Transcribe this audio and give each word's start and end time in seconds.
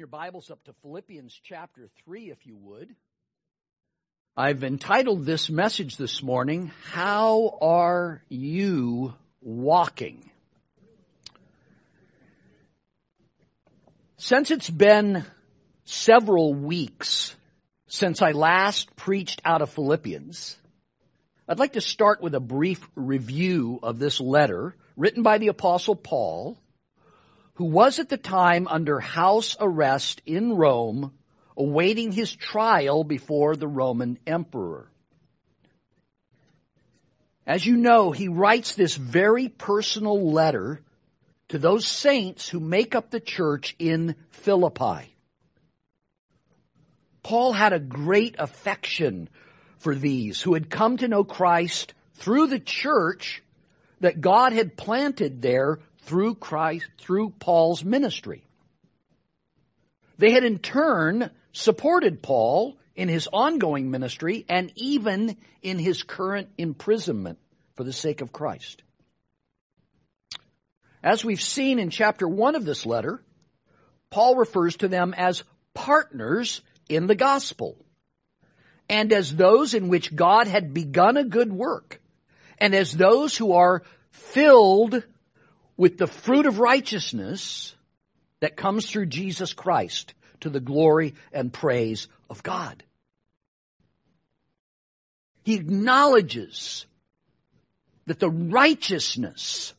your 0.00 0.06
Bibles 0.06 0.50
up 0.50 0.64
to 0.64 0.72
Philippians 0.80 1.38
chapter 1.44 1.90
3, 2.06 2.30
if 2.30 2.46
you 2.46 2.56
would. 2.56 2.88
I've 4.34 4.64
entitled 4.64 5.26
this 5.26 5.50
message 5.50 5.98
this 5.98 6.22
morning, 6.22 6.72
How 6.90 7.58
Are 7.60 8.22
You 8.30 9.12
Walking? 9.42 10.30
Since 14.16 14.50
it's 14.50 14.70
been 14.70 15.26
several 15.84 16.54
weeks 16.54 17.36
since 17.86 18.22
I 18.22 18.32
last 18.32 18.96
preached 18.96 19.42
out 19.44 19.60
of 19.60 19.68
Philippians, 19.68 20.56
I'd 21.46 21.58
like 21.58 21.74
to 21.74 21.82
start 21.82 22.22
with 22.22 22.34
a 22.34 22.40
brief 22.40 22.80
review 22.94 23.78
of 23.82 23.98
this 23.98 24.18
letter 24.18 24.74
written 24.96 25.22
by 25.22 25.36
the 25.36 25.48
apostle 25.48 25.94
Paul 25.94 26.56
who 27.54 27.64
was 27.64 27.98
at 27.98 28.08
the 28.08 28.16
time 28.16 28.66
under 28.68 29.00
house 29.00 29.56
arrest 29.60 30.22
in 30.26 30.54
Rome, 30.56 31.12
awaiting 31.56 32.12
his 32.12 32.34
trial 32.34 33.04
before 33.04 33.56
the 33.56 33.68
Roman 33.68 34.18
emperor. 34.26 34.90
As 37.46 37.66
you 37.66 37.76
know, 37.76 38.12
he 38.12 38.28
writes 38.28 38.74
this 38.74 38.94
very 38.94 39.48
personal 39.48 40.30
letter 40.32 40.82
to 41.48 41.58
those 41.58 41.86
saints 41.86 42.48
who 42.48 42.60
make 42.60 42.94
up 42.94 43.10
the 43.10 43.20
church 43.20 43.74
in 43.78 44.14
Philippi. 44.30 45.14
Paul 47.22 47.52
had 47.52 47.72
a 47.72 47.80
great 47.80 48.36
affection 48.38 49.28
for 49.78 49.94
these 49.94 50.40
who 50.40 50.54
had 50.54 50.70
come 50.70 50.96
to 50.98 51.08
know 51.08 51.24
Christ 51.24 51.94
through 52.14 52.46
the 52.46 52.60
church 52.60 53.42
that 54.00 54.20
God 54.20 54.52
had 54.52 54.76
planted 54.76 55.42
there 55.42 55.80
through 56.10 56.34
Christ, 56.34 56.88
through 56.98 57.30
Paul's 57.38 57.84
ministry. 57.84 58.42
They 60.18 60.32
had 60.32 60.42
in 60.42 60.58
turn 60.58 61.30
supported 61.52 62.20
Paul 62.20 62.76
in 62.96 63.08
his 63.08 63.28
ongoing 63.32 63.92
ministry 63.92 64.44
and 64.48 64.72
even 64.74 65.36
in 65.62 65.78
his 65.78 66.02
current 66.02 66.48
imprisonment 66.58 67.38
for 67.76 67.84
the 67.84 67.92
sake 67.92 68.22
of 68.22 68.32
Christ. 68.32 68.82
As 71.00 71.24
we've 71.24 71.40
seen 71.40 71.78
in 71.78 71.90
chapter 71.90 72.26
one 72.26 72.56
of 72.56 72.64
this 72.64 72.84
letter, 72.84 73.22
Paul 74.10 74.34
refers 74.34 74.78
to 74.78 74.88
them 74.88 75.14
as 75.16 75.44
partners 75.74 76.60
in 76.88 77.06
the 77.06 77.14
gospel 77.14 77.76
and 78.88 79.12
as 79.12 79.36
those 79.36 79.74
in 79.74 79.88
which 79.88 80.16
God 80.16 80.48
had 80.48 80.74
begun 80.74 81.16
a 81.16 81.22
good 81.22 81.52
work 81.52 82.00
and 82.58 82.74
as 82.74 82.90
those 82.92 83.36
who 83.36 83.52
are 83.52 83.84
filled 84.10 85.04
with 85.80 85.96
the 85.96 86.06
fruit 86.06 86.44
of 86.44 86.58
righteousness 86.58 87.74
that 88.40 88.54
comes 88.54 88.84
through 88.84 89.06
Jesus 89.06 89.54
Christ 89.54 90.12
to 90.40 90.50
the 90.50 90.60
glory 90.60 91.14
and 91.32 91.50
praise 91.50 92.06
of 92.28 92.42
God. 92.42 92.84
He 95.42 95.54
acknowledges 95.54 96.84
that 98.04 98.20
the 98.20 98.28
righteousness 98.28 99.72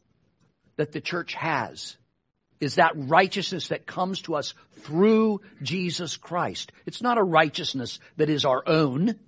that 0.75 0.91
the 0.91 1.01
church 1.01 1.35
has 1.35 1.97
is 2.59 2.75
that 2.75 2.93
righteousness 2.95 3.67
that 3.67 3.85
comes 3.85 4.23
to 4.23 4.33
us 4.33 4.55
through 4.79 5.41
Jesus 5.61 6.17
Christ. 6.17 6.71
It's 6.87 7.03
not 7.03 7.19
a 7.19 7.23
righteousness 7.23 7.99
that 8.17 8.31
is 8.31 8.43
our 8.43 8.63
own. 8.67 9.19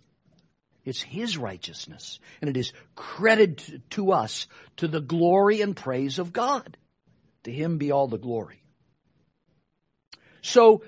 It's 0.86 1.02
His 1.02 1.38
righteousness. 1.38 2.20
And 2.42 2.50
it 2.50 2.58
is 2.58 2.74
credited 2.96 3.84
to 3.92 4.12
us 4.12 4.48
to 4.78 4.88
the 4.88 5.02
glory 5.02 5.62
and 5.62 5.76
praise 5.76 6.20
of 6.20 6.34
God. 6.34 6.78
To 7.44 7.52
Him 7.52 7.78
be 7.78 7.92
all 7.92 8.08
the 8.08 8.18
glory. 8.18 8.64
So, 10.42 10.84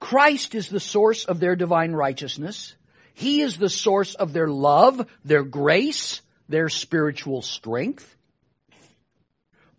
Christ 0.00 0.54
is 0.54 0.68
the 0.68 0.80
source 0.80 1.24
of 1.24 1.40
their 1.40 1.56
divine 1.56 1.92
righteousness. 1.92 2.74
He 3.14 3.40
is 3.40 3.56
the 3.56 3.70
source 3.70 4.14
of 4.14 4.32
their 4.32 4.48
love, 4.48 5.06
their 5.24 5.42
grace, 5.42 6.20
their 6.48 6.68
spiritual 6.68 7.42
strength. 7.42 8.14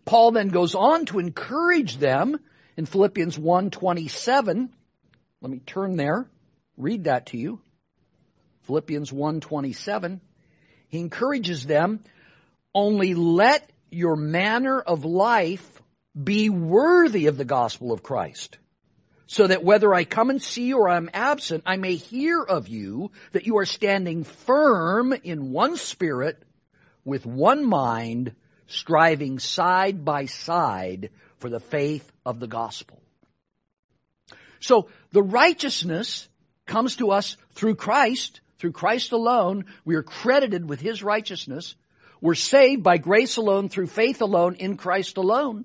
Paul 0.04 0.32
then 0.32 0.48
goes 0.48 0.74
on 0.74 1.06
to 1.06 1.18
encourage 1.18 1.98
them 1.98 2.40
in 2.76 2.86
Philippians 2.86 3.38
1:27. 3.38 4.72
Let 5.40 5.50
me 5.50 5.60
turn 5.60 5.96
there, 5.96 6.28
read 6.76 7.04
that 7.04 7.26
to 7.26 7.36
you. 7.36 7.60
Philippians 8.68 9.10
1:27, 9.10 10.20
he 10.88 10.98
encourages 10.98 11.64
them, 11.64 12.04
only 12.74 13.14
let 13.14 13.72
your 13.90 14.14
manner 14.14 14.78
of 14.78 15.06
life 15.06 15.82
be 16.22 16.50
worthy 16.50 17.28
of 17.28 17.38
the 17.38 17.46
gospel 17.46 17.92
of 17.92 18.02
Christ, 18.02 18.58
so 19.26 19.46
that 19.46 19.64
whether 19.64 19.94
I 19.94 20.04
come 20.04 20.28
and 20.28 20.42
see 20.42 20.66
you 20.66 20.80
or 20.80 20.90
I'm 20.90 21.08
absent, 21.14 21.62
I 21.64 21.76
may 21.76 21.94
hear 21.94 22.42
of 22.42 22.68
you 22.68 23.10
that 23.32 23.46
you 23.46 23.56
are 23.56 23.64
standing 23.64 24.24
firm 24.24 25.14
in 25.14 25.50
one 25.50 25.78
spirit, 25.78 26.42
with 27.06 27.24
one 27.24 27.64
mind, 27.64 28.34
striving 28.66 29.38
side 29.38 30.04
by 30.04 30.26
side 30.26 31.08
for 31.38 31.48
the 31.48 31.60
faith 31.60 32.12
of 32.26 32.38
the 32.38 32.46
gospel. 32.46 33.00
So 34.60 34.90
the 35.12 35.22
righteousness 35.22 36.28
comes 36.66 36.96
to 36.96 37.12
us 37.12 37.38
through 37.52 37.76
Christ, 37.76 38.42
through 38.58 38.72
Christ 38.72 39.12
alone, 39.12 39.66
we 39.84 39.94
are 39.94 40.02
credited 40.02 40.68
with 40.68 40.80
His 40.80 41.02
righteousness. 41.02 41.74
We're 42.20 42.34
saved 42.34 42.82
by 42.82 42.98
grace 42.98 43.36
alone, 43.36 43.68
through 43.68 43.86
faith 43.86 44.20
alone, 44.20 44.56
in 44.56 44.76
Christ 44.76 45.16
alone. 45.16 45.64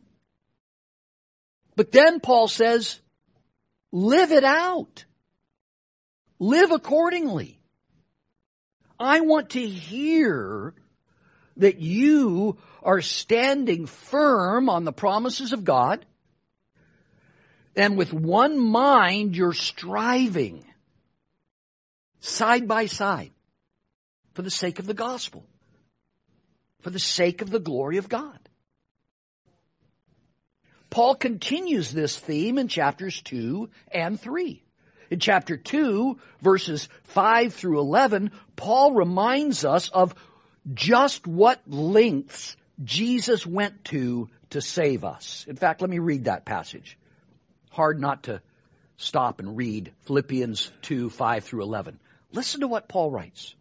But 1.76 1.92
then 1.92 2.20
Paul 2.20 2.48
says, 2.48 3.00
live 3.92 4.32
it 4.32 4.44
out. 4.44 5.06
Live 6.38 6.72
accordingly. 6.72 7.60
I 9.00 9.22
want 9.22 9.52
to 9.52 9.68
hear 9.68 10.74
that 11.58 11.80
you 11.80 12.58
are 12.84 13.02
standing 13.02 13.86
firm 13.88 14.70
on 14.70 14.84
the 14.84 14.94
promises 14.94 15.54
of 15.54 15.64
God 15.64 16.06
and 17.76 17.98
with 17.98 18.14
one 18.14 18.60
mind 18.60 19.36
you're 19.36 19.54
striving 19.54 20.66
side 22.24 22.68
by 22.68 22.86
side 22.86 23.32
for 24.34 24.42
the 24.42 24.50
sake 24.50 24.80
of 24.80 24.88
the 24.88 24.94
gospel, 24.94 25.46
for 26.80 26.90
the 26.90 27.00
sake 27.00 27.42
of 27.42 27.50
the 27.50 27.60
glory 27.60 27.98
of 27.98 28.10
God. 28.10 28.40
Paul 30.90 31.16
continues 31.16 31.92
this 31.92 32.18
theme 32.18 32.58
in 32.58 32.68
chapters 32.68 33.22
2 33.24 33.70
and 33.92 34.20
3. 34.20 34.64
In 35.10 35.20
chapter 35.20 35.58
2, 35.58 36.18
verses 36.42 36.88
5 37.04 37.54
through 37.54 37.80
11, 37.80 38.32
Paul 38.56 38.94
reminds 38.94 39.66
us 39.66 39.90
of 39.90 40.16
just 40.74 41.28
what 41.28 41.62
lengths 41.68 42.56
Jesus 42.84 43.46
went 43.46 43.84
to 43.86 44.30
to 44.52 44.62
save 44.62 45.04
us. 45.04 45.46
In 45.48 45.56
fact, 45.56 45.82
let 45.82 45.90
me 45.90 46.00
read 46.00 46.26
that 46.26 46.46
passage. 46.46 46.98
Hard 47.72 48.00
not 48.00 48.24
to 48.24 48.42
stop 48.98 49.40
and 49.40 49.58
read 49.58 49.92
Philippians 50.02 50.72
2, 50.84 51.10
5 51.10 51.44
through 51.44 51.64
11. 51.64 52.00
Listen 52.34 52.62
to 52.62 52.68
what 52.68 52.90
Paul 52.90 53.12
writes. 53.12 53.56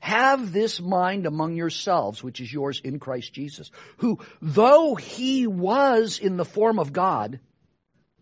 Have 0.00 0.52
this 0.52 0.80
mind 0.80 1.26
among 1.26 1.56
yourselves, 1.56 2.22
which 2.22 2.40
is 2.40 2.52
yours 2.52 2.80
in 2.82 2.98
Christ 2.98 3.32
Jesus, 3.32 3.70
who, 3.98 4.18
though 4.40 4.94
he 4.94 5.46
was 5.46 6.18
in 6.18 6.36
the 6.36 6.44
form 6.44 6.78
of 6.78 6.92
God, 6.92 7.40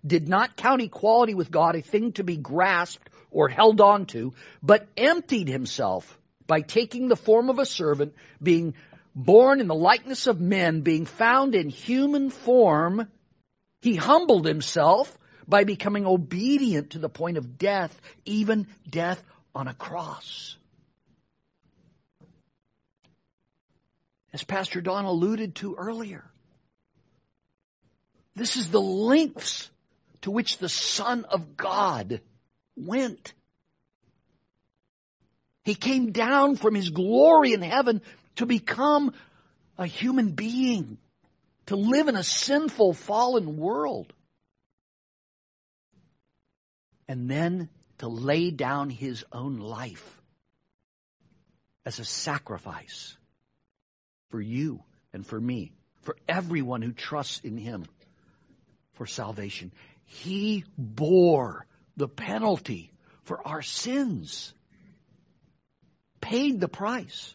did 0.07 0.29
not 0.29 0.57
count 0.57 0.83
equality 0.83 1.35
with 1.35 1.51
God 1.51 1.77
a 1.77 1.83
thing 1.83 2.13
to 2.13 2.25
be 2.25 2.37
grasped 2.37 3.11
or 3.31 3.49
held 3.49 3.81
on 3.81 4.07
to, 4.07 4.33
but 4.63 4.89
emptied 4.97 5.49
himself 5.49 6.19
by 6.47 6.61
taking 6.61 7.09
the 7.09 7.17
form 7.17 7.49
of 7.49 7.59
a 7.59 7.67
servant, 7.67 8.15
being 8.43 8.75
born 9.15 9.61
in 9.61 9.67
the 9.67 9.75
likeness 9.75 10.27
of 10.27 10.41
men, 10.41 10.83
being 10.83 11.07
found 11.07 11.55
in 11.55 11.69
human 11.69 12.31
form, 12.31 13.09
he 13.81 13.97
humbled 13.97 14.47
himself 14.47 15.17
by 15.47 15.65
becoming 15.65 16.07
obedient 16.07 16.91
to 16.91 16.99
the 16.99 17.09
point 17.09 17.37
of 17.37 17.59
death, 17.59 17.99
even 18.25 18.67
death 18.89 19.23
on 19.55 19.69
a 19.69 19.75
cross. 19.75 20.57
As 24.33 24.45
Pastor 24.45 24.81
Don 24.81 25.05
alluded 25.05 25.57
to 25.57 25.75
earlier, 25.75 26.25
this 28.37 28.57
is 28.57 28.71
the 28.71 28.81
lengths 28.81 29.71
to 30.23 30.31
which 30.31 30.59
the 30.59 30.69
Son 30.69 31.25
of 31.25 31.57
God 31.57 32.21
went. 32.77 33.35
He 35.65 35.75
came 35.75 36.13
down 36.13 36.57
from 36.57 36.75
his 36.75 36.91
glory 36.91 37.53
in 37.53 37.63
heaven 37.63 38.03
to 38.37 38.47
become 38.47 39.13
a 39.77 39.87
human 39.87 40.31
being, 40.33 40.99
to 41.67 41.77
live 41.77 42.09
in 42.09 42.17
a 42.17 42.23
sinful, 42.23 42.95
fallen 42.95 43.57
world 43.57 44.13
and 47.11 47.29
then 47.29 47.69
to 47.99 48.07
lay 48.07 48.53
down 48.53 48.89
his 48.89 49.25
own 49.33 49.59
life 49.59 50.23
as 51.85 51.99
a 51.99 52.05
sacrifice 52.05 53.17
for 54.29 54.41
you 54.41 54.85
and 55.13 55.27
for 55.27 55.41
me, 55.41 55.73
for 56.03 56.17
everyone 56.29 56.83
who 56.83 56.93
trusts 56.93 57.41
in 57.41 57.57
him 57.57 57.85
for 58.93 59.07
salvation. 59.07 59.73
He 60.05 60.63
bore 60.79 61.67
the 61.97 62.07
penalty 62.07 62.93
for 63.25 63.45
our 63.45 63.61
sins. 63.61 64.55
Paid 66.21 66.61
the 66.61 66.69
price. 66.69 67.35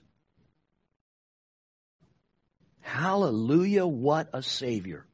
Hallelujah, 2.80 3.86
what 3.86 4.30
a 4.32 4.42
Savior. 4.42 5.06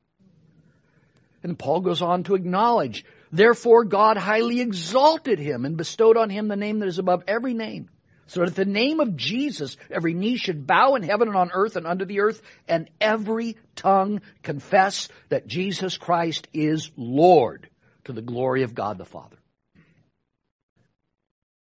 And 1.42 1.58
Paul 1.58 1.82
goes 1.82 2.04
on 2.04 2.26
to 2.26 2.36
acknowledge, 2.36 3.06
therefore 3.32 3.86
God 3.86 4.18
highly 4.18 4.62
exalted 4.62 5.40
him 5.40 5.66
and 5.66 5.78
bestowed 5.78 6.18
on 6.18 6.30
him 6.30 6.48
the 6.48 6.56
name 6.56 6.80
that 6.80 6.88
is 6.88 7.00
above 7.00 7.24
every 7.28 7.54
name. 7.54 7.90
So 8.28 8.46
that 8.46 8.56
the 8.56 8.64
name 8.64 9.02
of 9.02 9.18
Jesus, 9.18 9.76
every 9.90 10.14
knee 10.14 10.38
should 10.38 10.66
bow 10.66 10.96
in 10.96 11.04
heaven 11.04 11.28
and 11.28 11.36
on 11.36 11.52
earth 11.54 11.76
and 11.76 11.86
under 11.86 12.06
the 12.06 12.22
earth, 12.22 12.42
and 12.66 12.90
every 13.02 13.58
tongue 13.76 14.22
confess 14.42 15.10
that 15.28 15.48
Jesus 15.48 15.98
Christ 15.98 16.48
is 16.54 16.92
Lord 16.96 17.70
to 18.06 18.14
the 18.14 18.22
glory 18.22 18.64
of 18.64 18.74
God 18.74 18.98
the 18.98 19.06
Father. 19.06 19.38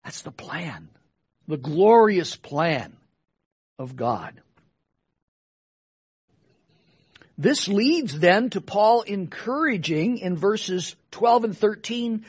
That's 0.04 0.22
the 0.22 0.32
plan. 0.32 0.90
The 1.48 1.58
glorious 1.58 2.36
plan 2.36 2.96
of 3.78 3.96
God. 3.96 4.40
This 7.38 7.68
leads 7.68 8.20
then 8.20 8.50
to 8.52 8.62
Paul 8.62 9.02
encouraging 9.02 10.20
in 10.20 10.38
verses 10.38 10.96
12 11.12 11.44
and 11.46 11.58
13 11.58 12.26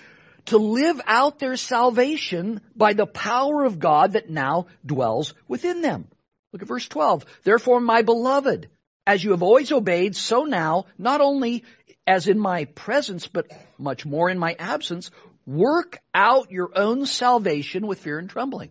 to 0.47 0.59
live 0.59 1.01
out 1.07 1.39
their 1.39 1.57
salvation 1.57 2.61
by 2.75 2.93
the 2.93 3.07
power 3.07 3.65
of 3.65 3.79
God 3.79 4.13
that 4.13 4.31
now 4.31 4.67
dwells 4.85 5.35
within 5.49 5.83
them. 5.83 6.09
Look 6.53 6.63
at 6.63 6.69
verse 6.69 6.89
12. 6.89 7.25
Therefore, 7.43 7.81
my 7.81 8.03
beloved, 8.03 8.69
as 9.07 9.23
you 9.23 9.33
have 9.33 9.43
always 9.43 9.73
obeyed, 9.73 10.17
so 10.17 10.45
now, 10.45 10.87
not 10.99 11.21
only 11.21 11.65
as 12.07 12.29
in 12.29 12.39
my 12.39 12.67
presence, 12.67 13.27
but 13.27 13.51
much 13.79 14.07
more 14.07 14.31
in 14.31 14.39
my 14.39 14.55
absence, 14.59 15.11
work 15.47 15.99
out 16.15 16.51
your 16.51 16.71
own 16.77 17.07
salvation 17.07 17.87
with 17.87 18.01
fear 18.01 18.19
and 18.19 18.31
trembling. 18.31 18.71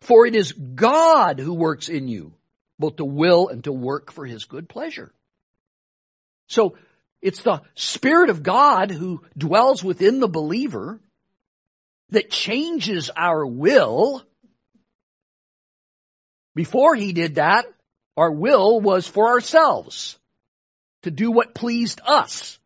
For 0.00 0.26
it 0.26 0.34
is 0.34 0.52
God 0.52 1.38
who 1.40 1.54
works 1.54 1.88
in 1.88 2.08
you 2.08 2.32
both 2.78 2.96
to 2.96 3.04
will 3.04 3.48
and 3.48 3.64
to 3.64 3.72
work 3.72 4.12
for 4.12 4.26
his 4.26 4.44
good 4.44 4.68
pleasure. 4.68 5.12
So 6.48 6.76
it's 7.22 7.42
the 7.42 7.62
Spirit 7.74 8.30
of 8.30 8.42
God 8.42 8.90
who 8.90 9.24
dwells 9.36 9.82
within 9.82 10.20
the 10.20 10.28
believer 10.28 11.00
that 12.10 12.30
changes 12.30 13.10
our 13.16 13.44
will. 13.44 14.22
Before 16.54 16.94
he 16.94 17.12
did 17.12 17.34
that, 17.36 17.66
our 18.16 18.30
will 18.30 18.80
was 18.80 19.06
for 19.06 19.28
ourselves, 19.28 20.18
to 21.02 21.10
do 21.10 21.30
what 21.30 21.54
pleased 21.54 22.00
us, 22.06 22.58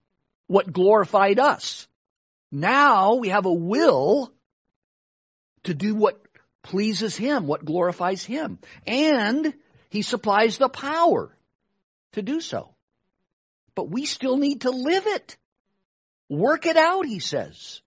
what 0.46 0.72
glorified 0.72 1.38
us. 1.38 1.88
Now 2.52 3.14
we 3.14 3.28
have 3.28 3.46
a 3.46 3.52
will 3.52 4.32
to 5.64 5.74
do 5.74 5.94
what 5.94 6.20
pleases 6.62 7.16
him, 7.16 7.46
what 7.46 7.64
glorifies 7.64 8.24
him. 8.24 8.58
And 8.86 9.54
he 9.90 10.02
supplies 10.02 10.56
the 10.56 10.68
power 10.68 11.36
to 12.12 12.22
do 12.22 12.40
so. 12.40 12.74
But 13.74 13.90
we 13.90 14.06
still 14.06 14.36
need 14.36 14.62
to 14.62 14.70
live 14.70 15.06
it. 15.06 15.36
Work 16.28 16.66
it 16.66 16.76
out, 16.76 17.06
he 17.06 17.18
says. 17.18 17.82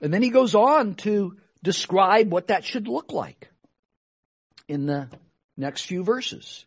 And 0.00 0.12
then 0.12 0.22
he 0.22 0.30
goes 0.30 0.54
on 0.54 0.94
to 0.96 1.36
describe 1.62 2.32
what 2.32 2.48
that 2.48 2.64
should 2.64 2.88
look 2.88 3.12
like 3.12 3.50
in 4.66 4.86
the 4.86 5.08
next 5.58 5.82
few 5.82 6.02
verses. 6.02 6.64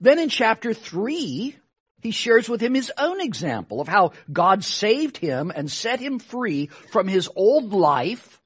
Then 0.00 0.18
in 0.18 0.28
chapter 0.28 0.74
3, 0.74 1.56
he 2.02 2.10
shares 2.10 2.48
with 2.48 2.60
him 2.60 2.74
his 2.74 2.92
own 2.98 3.20
example 3.20 3.80
of 3.80 3.88
how 3.88 4.12
God 4.30 4.62
saved 4.62 5.16
him 5.16 5.50
and 5.54 5.70
set 5.70 6.00
him 6.00 6.18
free 6.18 6.66
from 6.90 7.08
his 7.08 7.30
old 7.34 7.72
life 7.72 8.41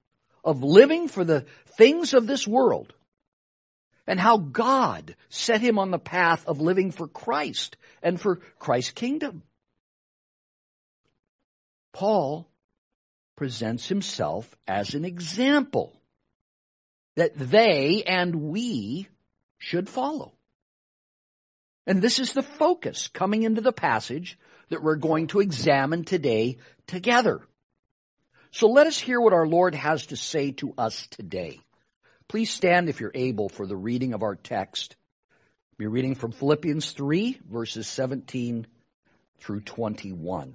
of 0.47 0.63
living 0.63 1.09
for 1.09 1.25
the 1.25 1.45
things 1.77 2.15
of 2.15 2.27
this 2.27 2.47
world 2.47 2.95
and 4.07 4.21
how 4.21 4.39
God 4.39 5.17
set 5.29 5.61
him 5.61 5.79
on 5.79 5.91
the 5.91 5.99
path 5.99 6.47
of 6.47 6.61
living 6.61 6.93
for 6.93 7.09
Christ 7.09 7.77
and 8.03 8.21
for 8.21 8.37
Christ's 8.59 8.93
kingdom. 8.93 9.43
Paul 11.93 12.49
presents 13.37 13.89
himself 13.89 14.55
as 14.69 14.95
an 14.95 15.05
example 15.05 16.01
that 17.17 17.37
they 17.37 18.05
and 18.07 18.37
we 18.37 19.09
should 19.59 19.89
follow. 19.89 20.33
And 21.87 22.01
this 22.01 22.19
is 22.19 22.33
the 22.33 22.43
focus 22.43 23.09
coming 23.09 23.43
into 23.43 23.61
the 23.61 23.73
passage 23.73 24.39
that 24.69 24.83
we're 24.83 24.97
going 24.97 25.29
to 25.29 25.41
examine 25.41 26.05
today 26.05 26.59
together. 26.87 27.41
So 28.57 28.69
let 28.69 28.87
us 28.87 28.99
hear 28.99 29.21
what 29.21 29.35
our 29.35 29.47
Lord 29.47 29.75
has 29.75 30.07
to 30.07 30.17
say 30.17 30.53
to 30.53 30.73
us 30.79 31.07
today. 31.09 31.61
Please 32.27 32.49
stand 32.49 32.89
if 32.89 33.01
you're 33.01 33.11
able 33.13 33.51
for 33.51 33.67
the 33.67 33.77
reading 33.77 34.15
of 34.15 34.23
our 34.23 34.35
text. 34.35 34.97
We're 35.77 35.91
reading 35.91 36.15
from 36.15 36.33
Philippians 36.33 36.93
3, 36.93 37.39
verses 37.51 37.87
17 37.87 38.67
through 39.41 39.61
21. 39.61 40.55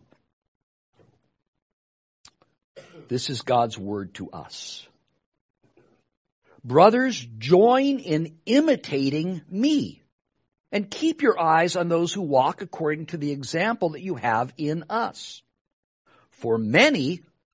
This 3.07 3.30
is 3.30 3.44
God's 3.44 3.77
word 3.77 4.15
to 4.15 4.31
us. 4.31 4.88
Brothers, 6.63 7.24
join 7.38 8.00
in 8.00 8.36
imitating 8.48 9.44
me 9.48 10.01
and 10.71 10.89
keep 10.89 11.21
your 11.21 11.39
eyes 11.39 11.75
on 11.75 11.88
those 11.88 12.12
who 12.12 12.24
walk 12.24 12.63
according 12.63 13.06
to 13.07 13.18
the 13.18 13.30
example 13.30 13.89
that 13.89 14.01
you 14.01 14.15
have 14.15 14.51
in 14.57 14.86
us. 14.89 15.44
For 16.31 16.57
many 16.57 17.21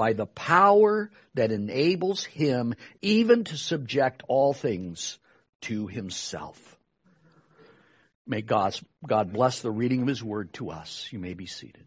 by 0.00 0.14
the 0.14 0.24
power 0.24 1.10
that 1.34 1.52
enables 1.52 2.24
him 2.24 2.72
even 3.02 3.44
to 3.44 3.58
subject 3.58 4.22
all 4.28 4.54
things 4.54 5.18
to 5.60 5.88
himself. 5.88 6.78
May 8.26 8.40
God's, 8.40 8.82
God 9.06 9.30
bless 9.30 9.60
the 9.60 9.70
reading 9.70 10.00
of 10.00 10.08
his 10.08 10.24
word 10.24 10.54
to 10.54 10.70
us. 10.70 11.06
You 11.10 11.18
may 11.18 11.34
be 11.34 11.44
seated. 11.44 11.84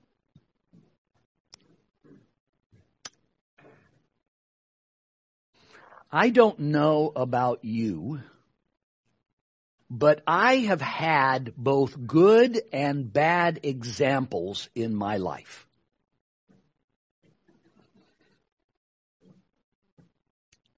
I 6.12 6.30
don't 6.30 6.60
know 6.60 7.12
about 7.16 7.66
you, 7.66 8.22
but 9.90 10.22
I 10.28 10.58
have 10.58 10.82
had 10.82 11.52
both 11.58 12.06
good 12.06 12.62
and 12.72 13.12
bad 13.12 13.62
examples 13.64 14.70
in 14.76 14.94
my 14.94 15.18
life. 15.18 15.68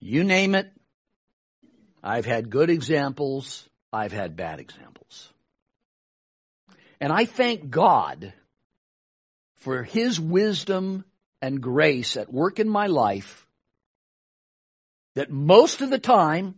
You 0.05 0.23
name 0.23 0.53
it. 0.53 0.71
I've 2.03 2.27
had 2.27 2.51
good 2.51 2.69
examples. 2.69 3.67
I've 3.91 4.11
had 4.11 4.35
bad 4.35 4.59
examples. 4.59 5.33
And 7.01 7.11
I 7.11 7.25
thank 7.25 7.71
God 7.71 8.31
for 9.55 9.81
His 9.81 10.19
wisdom 10.19 11.05
and 11.41 11.59
grace 11.59 12.17
at 12.17 12.31
work 12.31 12.59
in 12.59 12.69
my 12.69 12.85
life 12.85 13.47
that 15.15 15.31
most 15.31 15.81
of 15.81 15.89
the 15.89 15.97
time 15.97 16.53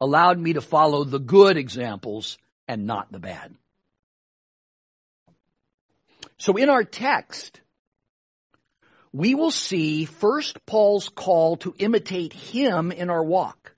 allowed 0.00 0.40
me 0.40 0.54
to 0.54 0.60
follow 0.60 1.04
the 1.04 1.20
good 1.20 1.56
examples 1.56 2.38
and 2.66 2.88
not 2.88 3.12
the 3.12 3.20
bad. 3.20 3.54
So 6.38 6.56
in 6.56 6.68
our 6.68 6.82
text, 6.82 7.60
we 9.12 9.34
will 9.34 9.50
see 9.50 10.04
first 10.04 10.64
Paul's 10.66 11.08
call 11.08 11.56
to 11.58 11.74
imitate 11.78 12.32
him 12.32 12.92
in 12.92 13.10
our 13.10 13.24
walk. 13.24 13.74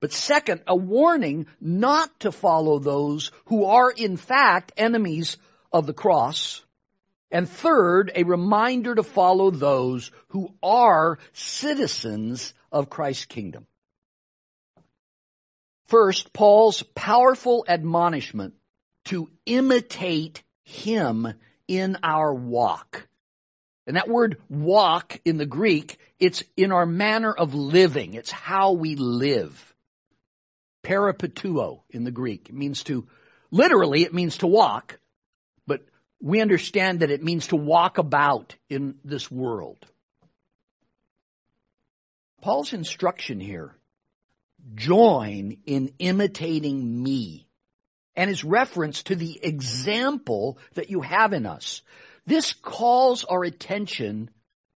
But 0.00 0.12
second, 0.12 0.62
a 0.66 0.74
warning 0.74 1.46
not 1.60 2.20
to 2.20 2.32
follow 2.32 2.78
those 2.78 3.30
who 3.46 3.64
are 3.64 3.90
in 3.90 4.16
fact 4.16 4.72
enemies 4.76 5.36
of 5.72 5.86
the 5.86 5.94
cross. 5.94 6.64
And 7.30 7.48
third, 7.48 8.10
a 8.14 8.24
reminder 8.24 8.94
to 8.94 9.02
follow 9.02 9.50
those 9.50 10.10
who 10.28 10.52
are 10.62 11.18
citizens 11.32 12.52
of 12.70 12.90
Christ's 12.90 13.26
kingdom. 13.26 13.66
First, 15.86 16.32
Paul's 16.32 16.82
powerful 16.94 17.64
admonishment 17.68 18.54
to 19.04 19.30
imitate 19.46 20.42
him 20.62 21.32
in 21.68 21.96
our 22.02 22.34
walk. 22.34 23.08
And 23.86 23.96
that 23.96 24.08
word 24.08 24.38
walk 24.48 25.20
in 25.24 25.38
the 25.38 25.46
Greek, 25.46 25.98
it's 26.20 26.44
in 26.56 26.70
our 26.70 26.86
manner 26.86 27.32
of 27.32 27.54
living. 27.54 28.14
It's 28.14 28.30
how 28.30 28.72
we 28.72 28.94
live. 28.94 29.74
Peripateo 30.84 31.80
in 31.90 32.04
the 32.04 32.10
Greek. 32.10 32.48
It 32.48 32.54
means 32.54 32.84
to, 32.84 33.06
literally 33.50 34.02
it 34.02 34.14
means 34.14 34.38
to 34.38 34.46
walk, 34.46 34.98
but 35.66 35.84
we 36.20 36.40
understand 36.40 37.00
that 37.00 37.10
it 37.10 37.22
means 37.22 37.48
to 37.48 37.56
walk 37.56 37.98
about 37.98 38.54
in 38.68 38.96
this 39.04 39.30
world. 39.30 39.84
Paul's 42.40 42.72
instruction 42.72 43.38
here, 43.38 43.76
join 44.74 45.58
in 45.64 45.92
imitating 45.98 47.02
me, 47.02 47.46
and 48.16 48.28
his 48.28 48.44
reference 48.44 49.04
to 49.04 49.16
the 49.16 49.38
example 49.42 50.58
that 50.74 50.90
you 50.90 51.00
have 51.00 51.32
in 51.32 51.46
us. 51.46 51.82
This 52.26 52.52
calls 52.52 53.24
our 53.24 53.42
attention 53.42 54.30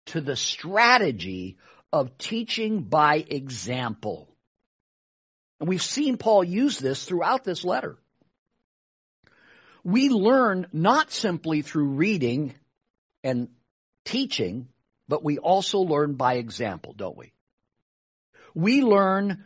to 0.08 0.22
the 0.22 0.36
strategy 0.36 1.58
of 1.92 2.18
teaching 2.18 2.84
by 2.84 3.18
example. 3.28 4.30
And 5.60 5.70
we've 5.70 5.82
seen 5.82 6.18
Paul 6.18 6.44
use 6.44 6.80
this 6.80 7.06
throughout 7.06 7.44
this 7.44 7.64
letter. 7.64 7.98
We 9.84 10.10
learn 10.10 10.68
not 10.72 11.12
simply 11.12 11.62
through 11.62 11.90
reading 11.90 12.56
and 13.24 13.50
teaching, 14.06 14.70
but 15.08 15.24
we 15.24 15.38
also 15.38 15.80
learn 15.80 16.14
by 16.14 16.36
example, 16.36 16.94
don't 16.94 17.18
we? 17.18 17.34
We 18.56 18.82
learn 18.82 19.44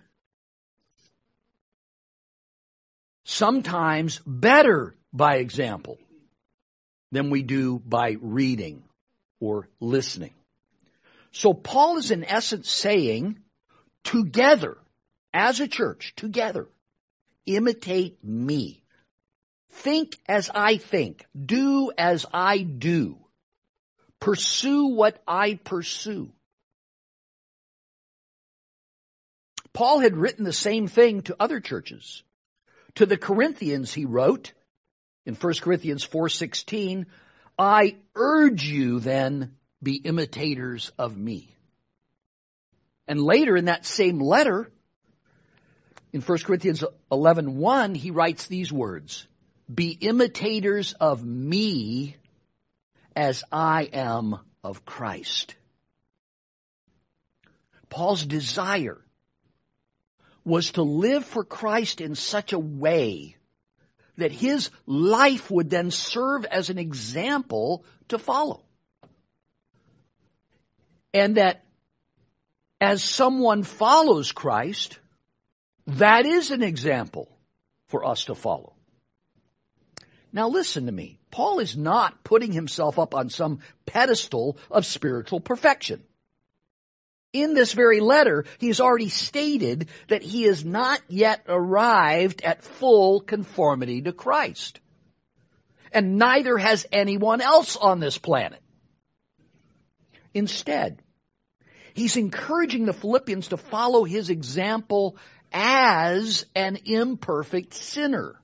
sometimes 3.23 4.21
better 4.25 4.95
by 5.11 5.37
example 5.37 5.97
than 7.11 7.29
we 7.29 7.41
do 7.41 7.79
by 7.79 8.17
reading 8.21 8.83
or 9.39 9.67
listening. 9.79 10.33
So 11.31 11.53
Paul 11.53 11.97
is 11.97 12.11
in 12.11 12.23
essence 12.23 12.69
saying, 12.69 13.39
together, 14.03 14.77
as 15.33 15.59
a 15.59 15.67
church, 15.67 16.13
together, 16.15 16.67
imitate 17.45 18.23
me. 18.23 18.83
Think 19.69 20.17
as 20.27 20.49
I 20.53 20.77
think. 20.77 21.25
Do 21.33 21.91
as 21.97 22.25
I 22.33 22.59
do. 22.59 23.17
Pursue 24.19 24.87
what 24.87 25.21
I 25.27 25.59
pursue. 25.63 26.31
Paul 29.73 29.99
had 29.99 30.17
written 30.17 30.43
the 30.43 30.53
same 30.53 30.87
thing 30.87 31.21
to 31.23 31.35
other 31.39 31.59
churches. 31.59 32.23
To 32.95 33.05
the 33.05 33.17
Corinthians 33.17 33.93
he 33.93 34.05
wrote 34.05 34.53
in 35.27 35.35
1 35.35 35.53
Corinthians 35.61 36.07
4:16, 36.07 37.05
I 37.59 37.97
urge 38.15 38.63
you 38.63 39.01
then 39.01 39.57
be 39.83 39.95
imitators 39.95 40.93
of 40.97 41.17
me. 41.17 41.53
And 43.07 43.21
later 43.21 43.57
in 43.57 43.65
that 43.65 43.85
same 43.85 44.19
letter, 44.19 44.71
in 46.13 46.21
1 46.21 46.37
Corinthians 46.45 46.83
11:1, 47.11 47.93
he 47.93 48.09
writes 48.09 48.47
these 48.47 48.71
words, 48.71 49.27
be 49.73 49.91
imitators 49.91 50.93
of 50.93 51.25
me 51.25 52.15
as 53.13 53.43
I 53.51 53.83
am 53.91 54.39
of 54.63 54.85
Christ. 54.85 55.55
Paul's 57.89 58.25
desire 58.25 59.03
was 60.45 60.71
to 60.71 60.83
live 60.83 61.25
for 61.25 61.43
Christ 61.43 61.99
in 61.99 62.15
such 62.15 62.53
a 62.53 62.59
way 62.59 63.36
that 64.17 64.31
his 64.31 64.69
life 64.85 65.49
would 65.49 65.69
then 65.69 65.91
serve 65.91 66.45
as 66.45 66.69
an 66.69 66.77
example 66.77 67.85
to 68.09 68.19
follow. 68.19 68.63
And 71.13 71.37
that 71.37 71.63
as 72.79 73.03
someone 73.03 73.63
follows 73.63 74.31
Christ, 74.31 74.99
that 75.87 76.25
is 76.25 76.51
an 76.51 76.61
example 76.61 77.29
for 77.87 78.05
us 78.05 78.25
to 78.25 78.35
follow. 78.35 78.73
Now 80.33 80.49
listen 80.49 80.85
to 80.85 80.91
me. 80.91 81.19
Paul 81.31 81.59
is 81.59 81.77
not 81.77 82.23
putting 82.23 82.51
himself 82.51 82.99
up 82.99 83.15
on 83.15 83.29
some 83.29 83.59
pedestal 83.85 84.57
of 84.69 84.85
spiritual 84.85 85.39
perfection. 85.39 86.03
In 87.33 87.53
this 87.53 87.73
very 87.73 87.99
letter, 87.99 88.45
he 88.57 88.67
has 88.67 88.79
already 88.79 89.09
stated 89.09 89.89
that 90.07 90.23
he 90.23 90.43
has 90.43 90.63
not 90.63 91.01
yet 91.07 91.43
arrived 91.47 92.41
at 92.41 92.63
full 92.63 93.19
conformity 93.19 94.01
to 94.01 94.13
Christ. 94.13 94.79
And 95.91 96.17
neither 96.17 96.57
has 96.57 96.85
anyone 96.91 97.41
else 97.41 97.75
on 97.75 97.99
this 97.99 98.17
planet. 98.17 98.61
Instead, 100.33 101.01
he's 101.93 102.17
encouraging 102.17 102.85
the 102.85 102.93
Philippians 102.93 103.49
to 103.49 103.57
follow 103.57 104.03
his 104.03 104.29
example 104.29 105.17
as 105.51 106.45
an 106.55 106.77
imperfect 106.85 107.73
sinner 107.73 108.35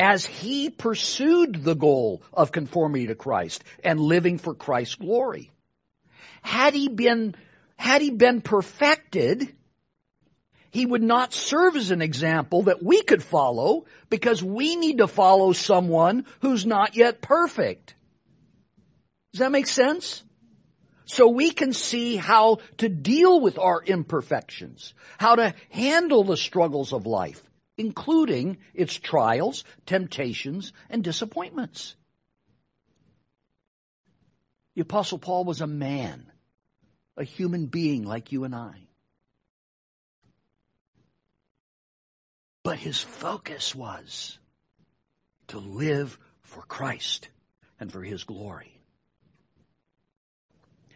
as 0.00 0.24
he 0.24 0.70
pursued 0.70 1.62
the 1.62 1.74
goal 1.74 2.22
of 2.32 2.50
conformity 2.50 3.08
to 3.08 3.14
Christ 3.14 3.62
and 3.84 4.00
living 4.00 4.38
for 4.38 4.54
Christ's 4.54 4.94
glory. 4.94 5.52
Had 6.42 6.74
he 6.74 6.88
been, 6.88 7.34
had 7.76 8.02
he 8.02 8.10
been 8.10 8.40
perfected, 8.40 9.54
he 10.70 10.86
would 10.86 11.02
not 11.02 11.32
serve 11.32 11.76
as 11.76 11.90
an 11.90 12.02
example 12.02 12.62
that 12.62 12.82
we 12.82 13.02
could 13.02 13.22
follow 13.22 13.86
because 14.08 14.42
we 14.42 14.76
need 14.76 14.98
to 14.98 15.08
follow 15.08 15.52
someone 15.52 16.24
who's 16.40 16.64
not 16.64 16.96
yet 16.96 17.20
perfect. 17.20 17.94
Does 19.32 19.40
that 19.40 19.52
make 19.52 19.66
sense? 19.66 20.22
So 21.04 21.28
we 21.28 21.50
can 21.50 21.72
see 21.72 22.16
how 22.16 22.58
to 22.78 22.88
deal 22.88 23.40
with 23.40 23.58
our 23.58 23.82
imperfections, 23.82 24.94
how 25.18 25.34
to 25.34 25.54
handle 25.70 26.22
the 26.22 26.36
struggles 26.36 26.92
of 26.92 27.04
life, 27.04 27.42
including 27.76 28.58
its 28.74 28.94
trials, 28.94 29.64
temptations, 29.86 30.72
and 30.88 31.02
disappointments. 31.02 31.96
The 34.74 34.82
apostle 34.82 35.18
Paul 35.18 35.44
was 35.44 35.60
a 35.60 35.66
man, 35.66 36.30
a 37.16 37.24
human 37.24 37.66
being 37.66 38.04
like 38.04 38.32
you 38.32 38.44
and 38.44 38.54
I. 38.54 38.74
But 42.62 42.78
his 42.78 43.00
focus 43.00 43.74
was 43.74 44.38
to 45.48 45.58
live 45.58 46.18
for 46.42 46.62
Christ 46.62 47.28
and 47.78 47.90
for 47.90 48.02
his 48.02 48.24
glory. 48.24 48.80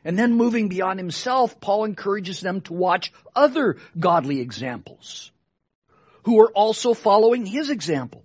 And 0.05 0.19
then 0.19 0.35
moving 0.35 0.69
beyond 0.69 0.99
himself, 0.99 1.61
Paul 1.61 1.85
encourages 1.85 2.41
them 2.41 2.61
to 2.63 2.75
watch 2.75 3.13
other 3.35 3.79
godly 3.99 4.41
examples 4.41 5.33
who 6.25 6.41
are 6.41 6.51
also 6.53 6.93
following 6.93 7.47
his 7.47 7.71
example. 7.71 8.24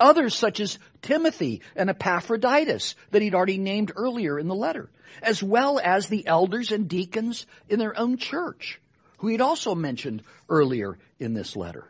Others 0.00 0.34
such 0.34 0.60
as 0.60 0.78
Timothy 1.02 1.62
and 1.76 1.88
Epaphroditus 1.88 2.96
that 3.10 3.22
he'd 3.22 3.34
already 3.34 3.58
named 3.58 3.92
earlier 3.94 4.38
in 4.38 4.48
the 4.48 4.54
letter, 4.54 4.90
as 5.22 5.42
well 5.42 5.78
as 5.78 6.08
the 6.08 6.26
elders 6.26 6.72
and 6.72 6.88
deacons 6.88 7.46
in 7.68 7.78
their 7.78 7.96
own 7.98 8.16
church, 8.16 8.80
who 9.18 9.28
he'd 9.28 9.40
also 9.40 9.74
mentioned 9.74 10.22
earlier 10.48 10.98
in 11.18 11.34
this 11.34 11.54
letter. 11.54 11.86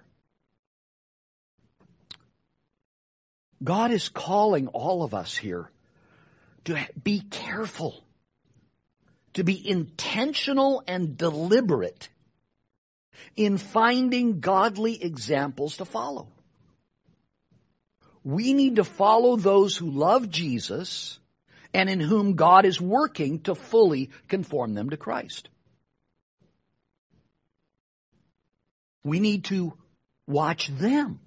God 3.62 3.90
is 3.90 4.10
calling 4.10 4.68
all 4.68 5.02
of 5.02 5.14
us 5.14 5.34
here 5.34 5.70
to 6.64 6.78
be 7.02 7.20
careful, 7.20 8.04
to 9.32 9.44
be 9.44 9.68
intentional 9.68 10.82
and 10.86 11.16
deliberate 11.16 12.10
in 13.36 13.56
finding 13.56 14.40
godly 14.40 15.02
examples 15.02 15.78
to 15.78 15.86
follow. 15.86 16.28
We 18.24 18.54
need 18.54 18.76
to 18.76 18.84
follow 18.84 19.36
those 19.36 19.76
who 19.76 19.90
love 19.90 20.30
Jesus 20.30 21.18
and 21.72 21.88
in 21.90 22.00
whom 22.00 22.34
God 22.34 22.64
is 22.64 22.80
working 22.80 23.40
to 23.42 23.54
fully 23.54 24.10
conform 24.28 24.74
them 24.74 24.90
to 24.90 24.96
Christ. 24.96 25.48
We 29.04 29.20
need 29.20 29.44
to 29.44 29.74
watch 30.26 30.68
them. 30.68 31.20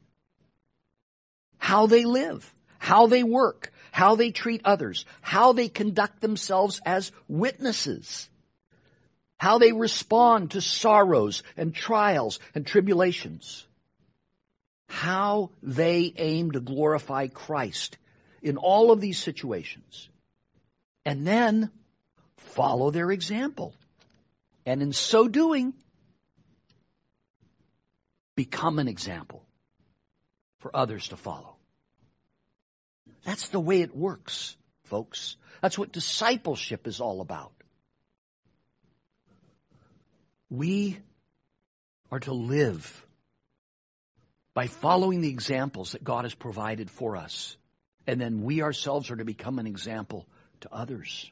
How 1.60 1.86
they 1.86 2.06
live, 2.06 2.54
how 2.80 3.08
they 3.08 3.24
work, 3.24 3.72
how 3.92 4.16
they 4.16 4.32
treat 4.32 4.62
others, 4.66 5.06
how 5.22 5.54
they 5.54 5.70
conduct 5.70 6.22
themselves 6.22 6.82
as 6.86 7.12
witnesses 7.28 8.30
how 9.38 9.60
they 9.60 9.72
respond 9.72 10.52
to 10.52 10.62
sorrows 10.62 11.44
and 11.56 11.74
trials 11.74 12.40
and 12.56 12.66
tribulations, 12.66 13.68
how 14.88 15.52
they 15.62 16.14
aim 16.18 16.52
to 16.52 16.60
glorify 16.60 17.28
Christ 17.28 17.98
in 18.42 18.58
all 18.58 18.92
of 18.92 19.02
these 19.02 19.18
situations, 19.18 20.10
and 21.06 21.26
then 21.26 21.72
follow 22.38 22.92
their 22.92 23.12
example. 23.12 23.74
And 24.66 24.82
in 24.82 24.94
so 24.94 25.28
doing, 25.28 25.74
become 28.36 28.80
an 28.80 28.88
example 28.88 29.44
for 30.60 30.76
others 30.76 31.10
to 31.10 31.18
follow. 31.18 31.56
That's 33.24 33.50
the 33.50 33.60
way 33.60 33.82
it 33.82 33.96
works, 33.96 34.56
folks. 34.84 35.38
That's 35.62 35.78
what 35.78 35.92
discipleship 35.92 36.88
is 36.88 37.02
all 37.02 37.22
about. 37.22 37.52
We 40.50 40.98
are 42.12 42.20
to 42.22 42.34
live 42.34 43.07
by 44.58 44.66
following 44.66 45.22
the 45.22 45.30
examples 45.30 45.92
that 45.92 46.04
God 46.04 46.26
has 46.26 46.34
provided 46.34 46.90
for 46.90 47.16
us. 47.16 47.56
And 48.08 48.20
then 48.20 48.42
we 48.42 48.64
ourselves 48.64 49.12
are 49.12 49.16
to 49.16 49.24
become 49.24 49.60
an 49.60 49.68
example 49.68 50.26
to 50.62 50.74
others. 50.74 51.30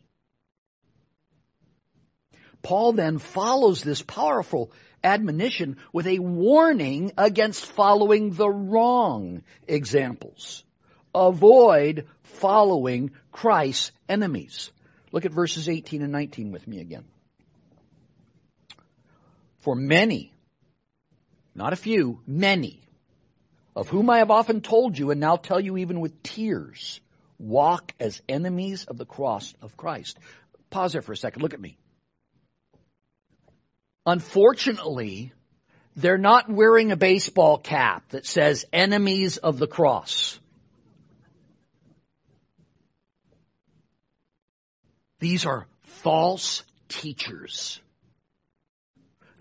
Paul 2.61 2.93
then 2.93 3.17
follows 3.17 3.81
this 3.81 4.03
powerful 4.03 4.71
admonition 5.03 5.77
with 5.91 6.05
a 6.05 6.19
warning 6.19 7.13
against 7.17 7.65
following 7.65 8.29
the 8.29 8.47
wrong 8.47 9.41
examples. 9.67 10.63
Avoid 11.15 12.05
following 12.21 13.09
Christ's 13.31 13.91
enemies. 14.07 14.71
Look 15.11 15.25
at 15.25 15.31
verses 15.31 15.67
18 15.67 16.03
and 16.03 16.11
19 16.11 16.51
with 16.51 16.67
me 16.67 16.79
again. 16.79 17.05
For 19.61 19.75
many, 19.75 20.31
not 21.55 21.73
a 21.73 21.75
few, 21.75 22.21
many, 22.27 22.84
of 23.75 23.89
whom 23.89 24.09
I 24.09 24.19
have 24.19 24.31
often 24.31 24.61
told 24.61 24.97
you 24.97 25.11
and 25.11 25.19
now 25.19 25.35
tell 25.35 25.59
you 25.59 25.77
even 25.77 25.99
with 25.99 26.23
tears, 26.23 27.01
walk 27.37 27.93
as 27.99 28.21
enemies 28.29 28.85
of 28.85 28.97
the 28.97 29.05
cross 29.05 29.53
of 29.61 29.75
Christ. 29.75 30.17
Pause 30.69 30.93
there 30.93 31.01
for 31.01 31.11
a 31.11 31.17
second. 31.17 31.41
Look 31.41 31.53
at 31.53 31.59
me. 31.59 31.77
Unfortunately, 34.05 35.33
they're 35.95 36.17
not 36.17 36.49
wearing 36.49 36.91
a 36.91 36.97
baseball 36.97 37.57
cap 37.57 38.09
that 38.09 38.25
says 38.25 38.65
enemies 38.71 39.37
of 39.37 39.57
the 39.57 39.67
cross. 39.67 40.39
These 45.19 45.45
are 45.45 45.67
false 45.83 46.63
teachers. 46.87 47.79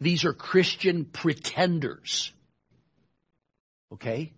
These 0.00 0.24
are 0.24 0.32
Christian 0.32 1.04
pretenders. 1.04 2.32
Okay? 3.94 4.32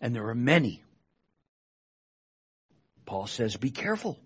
And 0.00 0.14
there 0.14 0.28
are 0.28 0.34
many. 0.34 0.82
Paul 3.06 3.26
says, 3.26 3.56
be 3.56 3.70
careful. 3.70 4.18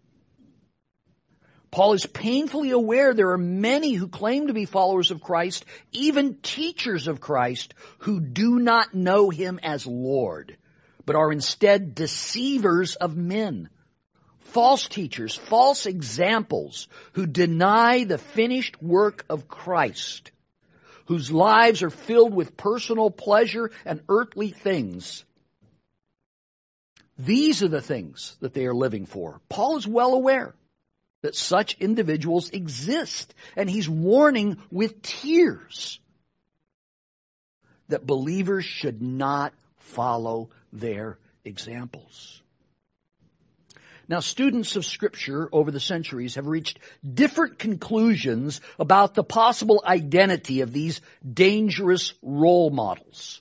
Paul 1.70 1.92
is 1.92 2.04
painfully 2.04 2.70
aware 2.72 3.14
there 3.14 3.30
are 3.30 3.38
many 3.38 3.94
who 3.94 4.08
claim 4.08 4.48
to 4.48 4.52
be 4.52 4.64
followers 4.64 5.10
of 5.10 5.22
Christ, 5.22 5.64
even 5.92 6.38
teachers 6.42 7.06
of 7.06 7.20
Christ, 7.20 7.74
who 7.98 8.20
do 8.20 8.58
not 8.58 8.94
know 8.94 9.30
him 9.30 9.60
as 9.62 9.86
Lord, 9.86 10.56
but 11.06 11.16
are 11.16 11.30
instead 11.30 11.94
deceivers 11.94 12.96
of 12.96 13.16
men. 13.16 13.70
False 14.52 14.88
teachers, 14.88 15.34
false 15.34 15.86
examples 15.86 16.88
who 17.12 17.26
deny 17.26 18.04
the 18.04 18.18
finished 18.18 18.82
work 18.82 19.24
of 19.28 19.48
Christ, 19.48 20.32
whose 21.06 21.30
lives 21.30 21.82
are 21.82 21.90
filled 21.90 22.34
with 22.34 22.56
personal 22.56 23.10
pleasure 23.10 23.70
and 23.84 24.00
earthly 24.08 24.50
things. 24.50 25.24
These 27.18 27.62
are 27.62 27.68
the 27.68 27.82
things 27.82 28.36
that 28.40 28.54
they 28.54 28.66
are 28.66 28.74
living 28.74 29.06
for. 29.06 29.40
Paul 29.48 29.76
is 29.76 29.86
well 29.86 30.14
aware 30.14 30.54
that 31.22 31.36
such 31.36 31.76
individuals 31.78 32.50
exist. 32.50 33.34
And 33.56 33.68
he's 33.68 33.88
warning 33.88 34.58
with 34.70 35.02
tears 35.02 36.00
that 37.88 38.06
believers 38.06 38.64
should 38.64 39.02
not 39.02 39.52
follow 39.78 40.50
their 40.72 41.18
examples. 41.44 42.42
Now, 44.10 44.18
students 44.18 44.74
of 44.74 44.84
scripture 44.84 45.48
over 45.52 45.70
the 45.70 45.78
centuries 45.78 46.34
have 46.34 46.48
reached 46.48 46.80
different 47.04 47.60
conclusions 47.60 48.60
about 48.76 49.14
the 49.14 49.22
possible 49.22 49.84
identity 49.86 50.62
of 50.62 50.72
these 50.72 51.00
dangerous 51.32 52.12
role 52.20 52.70
models. 52.70 53.40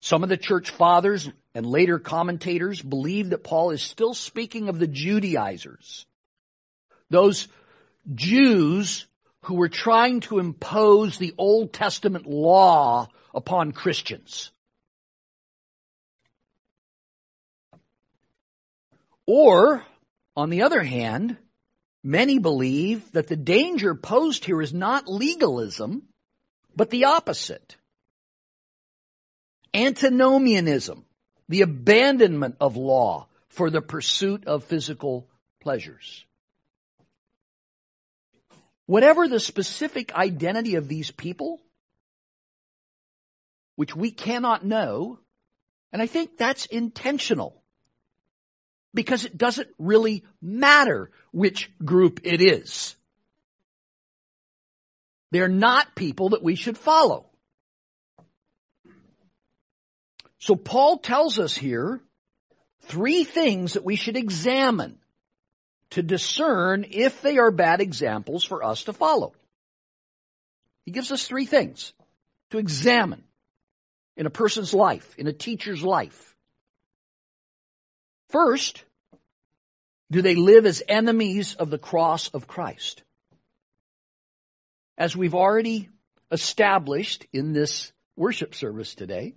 Some 0.00 0.24
of 0.24 0.30
the 0.30 0.36
church 0.36 0.70
fathers 0.70 1.30
and 1.54 1.64
later 1.64 2.00
commentators 2.00 2.82
believe 2.82 3.30
that 3.30 3.44
Paul 3.44 3.70
is 3.70 3.82
still 3.82 4.14
speaking 4.14 4.68
of 4.68 4.80
the 4.80 4.88
Judaizers. 4.88 6.04
Those 7.08 7.46
Jews 8.12 9.06
who 9.42 9.54
were 9.54 9.68
trying 9.68 10.20
to 10.22 10.40
impose 10.40 11.18
the 11.18 11.34
Old 11.38 11.72
Testament 11.72 12.26
law 12.26 13.06
upon 13.32 13.70
Christians. 13.70 14.50
Or, 19.34 19.82
on 20.36 20.50
the 20.50 20.60
other 20.60 20.82
hand, 20.82 21.38
many 22.04 22.38
believe 22.38 23.12
that 23.12 23.28
the 23.28 23.36
danger 23.36 23.94
posed 23.94 24.44
here 24.44 24.60
is 24.60 24.74
not 24.74 25.08
legalism, 25.08 26.02
but 26.76 26.90
the 26.90 27.06
opposite 27.06 27.78
antinomianism, 29.72 31.06
the 31.48 31.62
abandonment 31.62 32.56
of 32.60 32.76
law 32.76 33.26
for 33.48 33.70
the 33.70 33.80
pursuit 33.80 34.46
of 34.46 34.64
physical 34.64 35.30
pleasures. 35.62 36.26
Whatever 38.84 39.28
the 39.28 39.40
specific 39.40 40.14
identity 40.14 40.74
of 40.74 40.88
these 40.88 41.10
people, 41.10 41.58
which 43.76 43.96
we 43.96 44.10
cannot 44.10 44.62
know, 44.62 45.20
and 45.90 46.02
I 46.02 46.06
think 46.06 46.36
that's 46.36 46.66
intentional 46.66 47.61
because 48.94 49.24
it 49.24 49.36
doesn't 49.36 49.68
really 49.78 50.24
matter 50.40 51.10
which 51.32 51.70
group 51.84 52.20
it 52.24 52.40
is. 52.40 52.94
They're 55.30 55.48
not 55.48 55.94
people 55.94 56.30
that 56.30 56.42
we 56.42 56.56
should 56.56 56.76
follow. 56.76 57.26
So 60.38 60.56
Paul 60.56 60.98
tells 60.98 61.38
us 61.38 61.56
here 61.56 62.02
three 62.82 63.24
things 63.24 63.74
that 63.74 63.84
we 63.84 63.96
should 63.96 64.16
examine 64.16 64.98
to 65.90 66.02
discern 66.02 66.84
if 66.90 67.22
they 67.22 67.38
are 67.38 67.50
bad 67.50 67.80
examples 67.80 68.44
for 68.44 68.64
us 68.64 68.84
to 68.84 68.92
follow. 68.92 69.34
He 70.84 70.90
gives 70.90 71.12
us 71.12 71.26
three 71.26 71.46
things 71.46 71.92
to 72.50 72.58
examine 72.58 73.24
in 74.16 74.26
a 74.26 74.30
person's 74.30 74.74
life, 74.74 75.14
in 75.16 75.26
a 75.26 75.32
teacher's 75.32 75.82
life. 75.82 76.31
First, 78.32 78.82
do 80.10 80.22
they 80.22 80.34
live 80.34 80.64
as 80.64 80.82
enemies 80.88 81.54
of 81.54 81.68
the 81.68 81.78
cross 81.78 82.28
of 82.28 82.46
Christ? 82.46 83.02
As 84.96 85.14
we've 85.14 85.34
already 85.34 85.90
established 86.30 87.26
in 87.34 87.52
this 87.52 87.92
worship 88.16 88.54
service 88.54 88.94
today, 88.94 89.34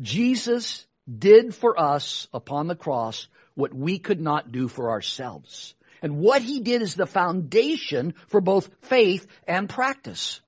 Jesus 0.00 0.86
did 1.18 1.52
for 1.52 1.78
us 1.78 2.28
upon 2.32 2.68
the 2.68 2.76
cross 2.76 3.26
what 3.54 3.74
we 3.74 3.98
could 3.98 4.20
not 4.20 4.52
do 4.52 4.68
for 4.68 4.90
ourselves. 4.90 5.74
And 6.00 6.18
what 6.18 6.42
he 6.42 6.60
did 6.60 6.80
is 6.80 6.94
the 6.94 7.06
foundation 7.06 8.14
for 8.28 8.40
both 8.40 8.70
faith 8.82 9.26
and 9.48 9.68
practice. 9.68 10.40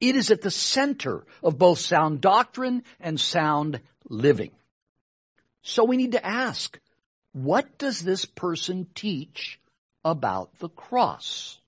It 0.00 0.14
is 0.14 0.30
at 0.30 0.40
the 0.40 0.52
center 0.52 1.24
of 1.42 1.58
both 1.58 1.80
sound 1.80 2.20
doctrine 2.20 2.84
and 3.00 3.18
sound 3.18 3.80
living. 4.08 4.52
So 5.64 5.82
we 5.82 5.96
need 5.96 6.12
to 6.12 6.24
ask, 6.24 6.78
what 7.32 7.76
does 7.78 8.00
this 8.00 8.24
person 8.24 8.86
teach 8.94 9.58
about 10.04 10.56
the 10.60 10.68
cross? 10.68 11.58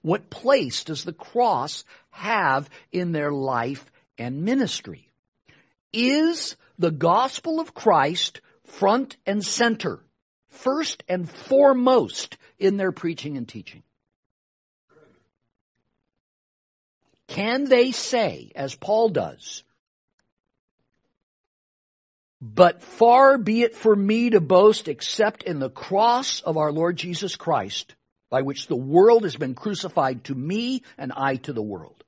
What 0.00 0.30
place 0.30 0.84
does 0.84 1.04
the 1.04 1.12
cross 1.12 1.84
have 2.08 2.70
in 2.90 3.12
their 3.12 3.30
life 3.30 3.84
and 4.16 4.44
ministry? 4.44 5.10
is 5.92 6.56
the 6.78 6.90
gospel 6.90 7.60
of 7.60 7.74
Christ 7.74 8.40
front 8.64 9.16
and 9.26 9.44
center, 9.44 10.00
first 10.48 11.02
and 11.08 11.28
foremost 11.28 12.36
in 12.58 12.76
their 12.76 12.92
preaching 12.92 13.36
and 13.36 13.48
teaching? 13.48 13.82
Can 17.28 17.64
they 17.64 17.92
say, 17.92 18.50
as 18.56 18.74
Paul 18.74 19.10
does, 19.10 19.62
but 22.40 22.82
far 22.82 23.36
be 23.36 23.62
it 23.62 23.74
for 23.74 23.94
me 23.94 24.30
to 24.30 24.40
boast 24.40 24.88
except 24.88 25.42
in 25.42 25.58
the 25.58 25.68
cross 25.68 26.40
of 26.40 26.56
our 26.56 26.72
Lord 26.72 26.96
Jesus 26.96 27.36
Christ, 27.36 27.94
by 28.30 28.40
which 28.42 28.66
the 28.66 28.76
world 28.76 29.24
has 29.24 29.36
been 29.36 29.54
crucified 29.54 30.24
to 30.24 30.34
me 30.34 30.82
and 30.96 31.12
I 31.14 31.36
to 31.36 31.52
the 31.52 31.62
world. 31.62 32.02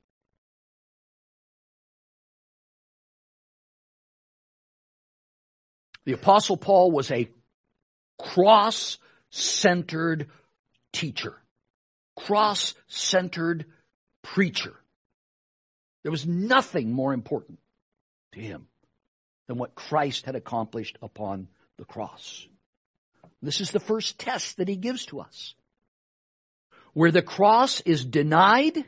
The 6.05 6.13
apostle 6.13 6.57
Paul 6.57 6.91
was 6.91 7.11
a 7.11 7.29
cross-centered 8.19 10.29
teacher. 10.91 11.37
cross-centered 12.15 13.65
preacher. 14.21 14.73
There 16.03 16.11
was 16.11 16.27
nothing 16.27 16.91
more 16.91 17.13
important 17.13 17.59
to 18.33 18.39
him 18.39 18.67
than 19.47 19.57
what 19.57 19.75
Christ 19.75 20.25
had 20.25 20.35
accomplished 20.35 20.97
upon 21.01 21.47
the 21.77 21.85
cross. 21.85 22.47
This 23.41 23.59
is 23.59 23.71
the 23.71 23.79
first 23.79 24.17
test 24.17 24.57
that 24.57 24.67
he 24.67 24.75
gives 24.75 25.05
to 25.07 25.19
us. 25.19 25.53
Where 26.93 27.11
the 27.11 27.21
cross 27.21 27.81
is 27.81 28.05
denied, 28.05 28.85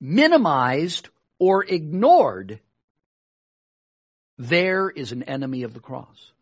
minimized, 0.00 1.08
or 1.38 1.64
ignored, 1.64 2.60
there 4.38 4.88
is 4.88 5.12
an 5.12 5.24
enemy 5.24 5.64
of 5.64 5.74
the 5.74 5.80
cross. 5.80 6.32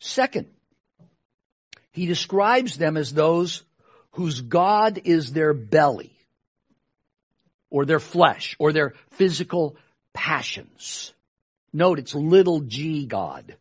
Second, 0.00 0.48
he 1.92 2.06
describes 2.06 2.76
them 2.76 2.96
as 2.96 3.12
those 3.12 3.62
whose 4.12 4.40
God 4.40 5.00
is 5.04 5.32
their 5.32 5.54
belly, 5.54 6.12
or 7.70 7.84
their 7.84 8.00
flesh, 8.00 8.56
or 8.58 8.72
their 8.72 8.94
physical 9.10 9.76
passions. 10.14 11.12
Note 11.72 11.98
it's 11.98 12.14
little 12.14 12.60
g 12.60 13.06
God. 13.06 13.56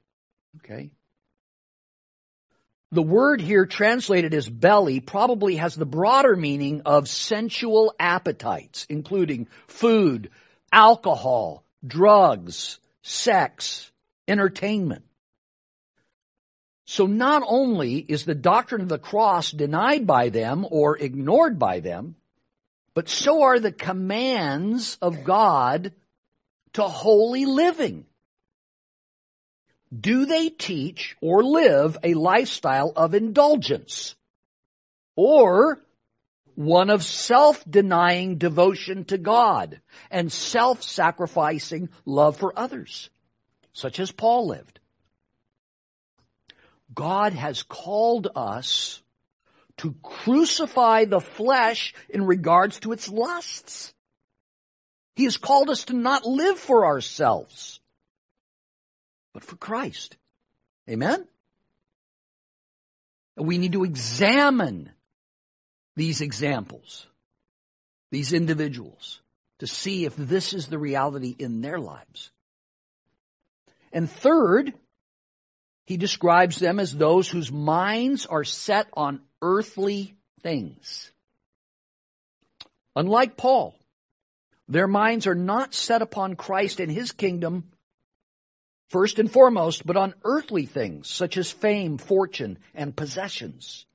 Okay? 0.57 0.91
The 2.91 3.03
word 3.03 3.41
here 3.41 3.65
translated 3.65 4.33
as 4.33 4.49
belly 4.49 5.01
probably 5.01 5.57
has 5.57 5.75
the 5.75 5.85
broader 5.85 6.37
meaning 6.37 6.83
of 6.85 7.09
sensual 7.09 7.93
appetites, 7.99 8.85
including 8.89 9.47
food, 9.67 10.29
alcohol, 10.71 11.65
drugs, 11.85 12.79
sex, 13.01 13.91
entertainment. 14.27 15.03
So 16.85 17.05
not 17.05 17.43
only 17.45 17.97
is 17.97 18.23
the 18.23 18.35
doctrine 18.35 18.81
of 18.81 18.87
the 18.87 18.97
cross 18.97 19.51
denied 19.51 20.07
by 20.07 20.29
them 20.29 20.65
or 20.69 20.97
ignored 20.97 21.59
by 21.59 21.81
them, 21.81 22.15
but 22.97 23.09
so 23.09 23.43
are 23.43 23.59
the 23.59 23.71
commands 23.71 24.97
of 25.03 25.23
God 25.23 25.93
to 26.73 26.81
holy 26.81 27.45
living. 27.45 28.07
Do 29.95 30.25
they 30.25 30.49
teach 30.49 31.15
or 31.21 31.43
live 31.43 31.99
a 32.03 32.15
lifestyle 32.15 32.91
of 32.95 33.13
indulgence? 33.13 34.15
Or 35.15 35.79
one 36.55 36.89
of 36.89 37.03
self-denying 37.03 38.39
devotion 38.39 39.05
to 39.05 39.19
God 39.19 39.79
and 40.09 40.31
self-sacrificing 40.31 41.89
love 42.03 42.37
for 42.37 42.57
others, 42.57 43.11
such 43.73 43.99
as 43.99 44.11
Paul 44.11 44.47
lived. 44.47 44.79
God 46.95 47.33
has 47.33 47.61
called 47.61 48.27
us 48.35 49.03
to 49.77 49.95
crucify 50.01 51.05
the 51.05 51.19
flesh 51.19 51.93
in 52.09 52.25
regards 52.25 52.79
to 52.81 52.91
its 52.91 53.09
lusts. 53.09 53.93
He 55.15 55.23
has 55.23 55.37
called 55.37 55.69
us 55.69 55.85
to 55.85 55.93
not 55.93 56.25
live 56.25 56.59
for 56.59 56.85
ourselves, 56.85 57.79
but 59.33 59.43
for 59.43 59.55
Christ. 59.55 60.17
Amen? 60.89 61.27
We 63.35 63.57
need 63.57 63.73
to 63.73 63.83
examine 63.83 64.91
these 65.95 66.21
examples, 66.21 67.07
these 68.11 68.33
individuals, 68.33 69.21
to 69.59 69.67
see 69.67 70.05
if 70.05 70.15
this 70.15 70.53
is 70.53 70.67
the 70.67 70.79
reality 70.79 71.35
in 71.37 71.61
their 71.61 71.79
lives. 71.79 72.31
And 73.91 74.09
third, 74.09 74.73
he 75.87 75.95
describes 75.95 76.59
them 76.59 76.81
as 76.81 76.93
those 76.93 77.29
whose 77.29 77.49
minds 77.49 78.25
are 78.25 78.43
set 78.43 78.87
on 78.91 79.21
earthly 79.41 80.15
things. 80.41 81.11
Unlike 82.93 83.37
Paul, 83.37 83.73
their 84.67 84.87
minds 84.87 85.27
are 85.27 85.35
not 85.35 85.73
set 85.73 86.01
upon 86.01 86.35
Christ 86.35 86.81
and 86.81 86.91
his 86.91 87.13
kingdom 87.13 87.71
first 88.89 89.17
and 89.17 89.31
foremost, 89.31 89.87
but 89.87 89.95
on 89.95 90.13
earthly 90.25 90.65
things 90.65 91.07
such 91.07 91.37
as 91.37 91.49
fame, 91.49 91.97
fortune, 91.97 92.59
and 92.75 92.93
possessions. 92.93 93.85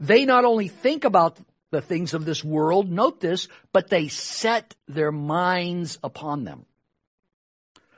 They 0.00 0.24
not 0.24 0.44
only 0.44 0.66
think 0.66 1.04
about 1.04 1.38
the 1.70 1.80
things 1.80 2.12
of 2.12 2.24
this 2.24 2.42
world, 2.42 2.90
note 2.90 3.20
this, 3.20 3.46
but 3.72 3.88
they 3.88 4.08
set 4.08 4.74
their 4.88 5.12
minds 5.12 5.96
upon 6.02 6.42
them. 6.42 6.66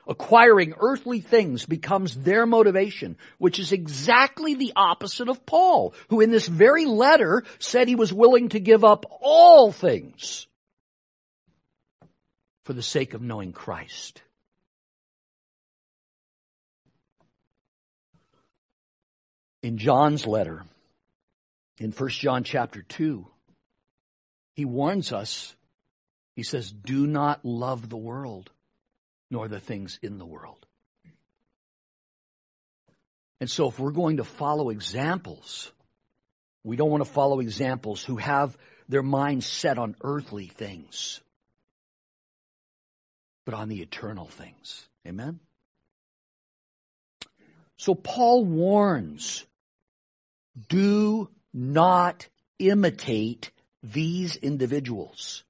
Acquiring 0.07 0.75
earthly 0.81 1.21
things 1.21 1.65
becomes 1.65 2.17
their 2.17 2.45
motivation, 2.45 3.17
which 3.38 3.61
is 3.61 3.71
exactly 3.71 4.55
the 4.55 4.73
opposite 4.75 5.29
of 5.29 5.47
Paul, 5.47 5.95
who 6.09 6.21
in 6.21 6.31
this 6.31 6.49
very 6.49 6.87
letter 6.87 7.45
said 7.61 7.87
he 7.87 7.95
was 7.95 8.12
willing 8.12 8.49
to 8.51 8.61
give 8.61 8.85
up 8.85 9.07
all 9.21 9.71
things 9.71 10.49
for 12.65 12.73
the 12.73 12.83
sake 12.83 13.15
of 13.15 13.23
knowing 13.23 13.53
Christ. 13.53 14.23
In 19.62 19.79
John's 19.79 20.27
letter, 20.27 20.65
in 21.79 21.93
1 21.93 22.09
John 22.11 22.43
chapter 22.43 22.83
2, 22.83 23.25
he 24.55 24.65
warns 24.65 25.12
us, 25.12 25.55
he 26.35 26.43
says, 26.43 26.73
do 26.73 27.07
not 27.07 27.45
love 27.45 27.88
the 27.88 27.97
world 27.97 28.51
nor 29.33 29.49
the 29.49 29.59
things 29.59 29.99
in 30.03 30.18
the 30.18 30.27
world. 30.27 30.66
And 33.40 33.51
so 33.51 33.68
if 33.68 33.79
we're 33.79 33.90
going 33.90 34.18
to 34.18 34.25
follow 34.25 34.68
examples, 34.68 35.73
we 36.62 36.77
don't 36.77 36.90
want 36.90 37.03
to 37.03 37.11
follow 37.11 37.40
examples 37.40 38.05
who 38.05 38.18
have 38.18 38.57
their 38.90 39.03
minds 39.03 39.47
set 39.47 39.79
on 39.79 39.97
earthly 40.03 40.49
things, 40.49 41.23
but 43.47 43.55
on 43.55 43.71
the 43.71 43.81
eternal 43.81 44.27
things. 44.27 44.87
Amen? 45.09 45.40
So 47.79 47.95
Paul 47.95 48.45
warns, 48.45 49.47
do 50.68 51.31
not 51.55 52.29
imitate 52.59 53.51
these 53.83 54.37
individuals, 54.37 55.42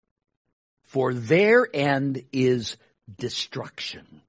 for 0.84 1.12
their 1.12 1.66
end 1.74 2.24
is 2.32 2.76
destruction. 3.18 4.22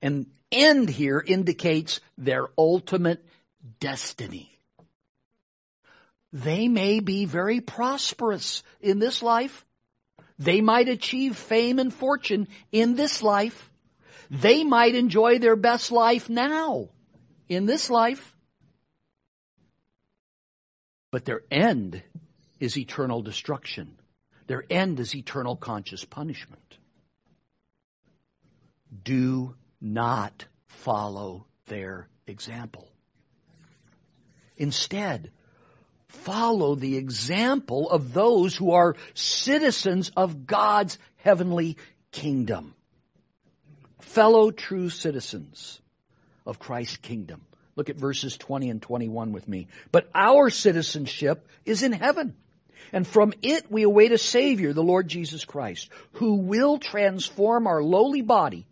And 0.00 0.26
end 0.52 0.88
here 0.88 1.22
indicates 1.24 2.00
their 2.16 2.48
ultimate 2.56 3.24
destiny. 3.80 4.50
They 6.32 6.68
may 6.68 7.00
be 7.00 7.24
very 7.24 7.60
prosperous 7.60 8.62
in 8.80 8.98
this 8.98 9.22
life. 9.22 9.64
They 10.38 10.60
might 10.60 10.88
achieve 10.88 11.36
fame 11.36 11.78
and 11.78 11.92
fortune 11.92 12.48
in 12.70 12.94
this 12.94 13.22
life. 13.22 13.70
They 14.30 14.62
might 14.62 14.94
enjoy 14.94 15.38
their 15.38 15.56
best 15.56 15.90
life 15.90 16.28
now 16.28 16.90
in 17.48 17.66
this 17.66 17.90
life. 17.90 18.34
But 21.10 21.24
their 21.24 21.42
end 21.50 22.02
is 22.60 22.76
eternal 22.76 23.22
destruction. 23.22 23.97
Their 24.48 24.64
end 24.68 24.98
is 24.98 25.14
eternal 25.14 25.54
conscious 25.54 26.04
punishment 26.04 26.78
do 29.04 29.54
not 29.80 30.46
follow 30.66 31.46
their 31.66 32.08
example. 32.26 32.88
Instead, 34.56 35.30
follow 36.08 36.74
the 36.74 36.96
example 36.96 37.90
of 37.90 38.12
those 38.12 38.56
who 38.56 38.72
are 38.72 38.96
citizens 39.14 40.10
of 40.16 40.46
God's 40.46 40.98
heavenly 41.16 41.76
kingdom. 42.10 42.74
Fellow 44.00 44.50
true 44.50 44.90
citizens 44.90 45.80
of 46.46 46.58
Christ's 46.58 46.96
kingdom. 46.96 47.42
Look 47.76 47.90
at 47.90 47.96
verses 47.96 48.36
20 48.36 48.70
and 48.70 48.82
21 48.82 49.32
with 49.32 49.46
me. 49.46 49.68
But 49.92 50.10
our 50.14 50.50
citizenship 50.50 51.46
is 51.64 51.82
in 51.82 51.92
heaven. 51.92 52.34
And 52.92 53.06
from 53.06 53.32
it 53.42 53.70
we 53.70 53.82
await 53.82 54.12
a 54.12 54.18
Savior, 54.18 54.72
the 54.72 54.82
Lord 54.82 55.08
Jesus 55.08 55.44
Christ, 55.44 55.90
who 56.12 56.36
will 56.36 56.78
transform 56.78 57.66
our 57.66 57.82
lowly 57.82 58.22
body 58.22 58.66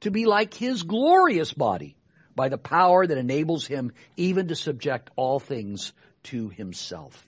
to 0.00 0.10
be 0.10 0.26
like 0.26 0.54
his 0.54 0.82
glorious 0.82 1.52
body 1.52 1.96
by 2.34 2.48
the 2.48 2.58
power 2.58 3.06
that 3.06 3.18
enables 3.18 3.66
him 3.66 3.92
even 4.16 4.48
to 4.48 4.56
subject 4.56 5.10
all 5.16 5.38
things 5.38 5.92
to 6.24 6.48
himself. 6.48 7.26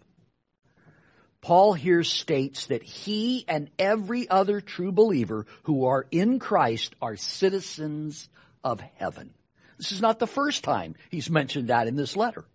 Paul 1.40 1.74
here 1.74 2.05
states 2.05 2.68
that 2.68 2.83
he 2.83 3.44
and 3.46 3.70
every 3.79 4.29
other 4.31 4.62
true 4.62 4.92
believer 4.92 5.44
who 5.64 5.85
are 5.85 6.07
in 6.11 6.38
Christ 6.38 6.94
are 7.03 7.16
citizens 7.16 8.29
of 8.62 8.81
heaven. 8.96 9.35
This 9.77 9.92
is 9.92 10.00
not 10.00 10.18
the 10.18 10.27
first 10.27 10.64
time 10.64 10.94
he's 11.11 11.29
mentioned 11.29 11.68
that 11.68 11.87
in 11.87 11.96
this 11.96 12.16
letter. 12.16 12.46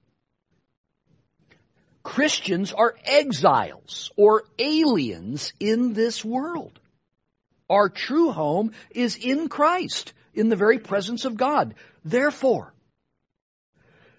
Christians 2.03 2.71
are 2.73 2.95
exiles 3.03 4.12
or 4.15 4.43
aliens 4.57 5.53
in 5.59 5.93
this 5.93 6.23
world. 6.23 6.79
Our 7.69 7.89
true 7.89 8.31
home 8.31 8.71
is 8.89 9.15
in 9.15 9.49
Christ, 9.49 10.13
in 10.33 10.49
the 10.49 10.55
very 10.55 10.79
presence 10.79 11.25
of 11.25 11.38
God. 11.38 11.75
Therefore, 12.03 12.73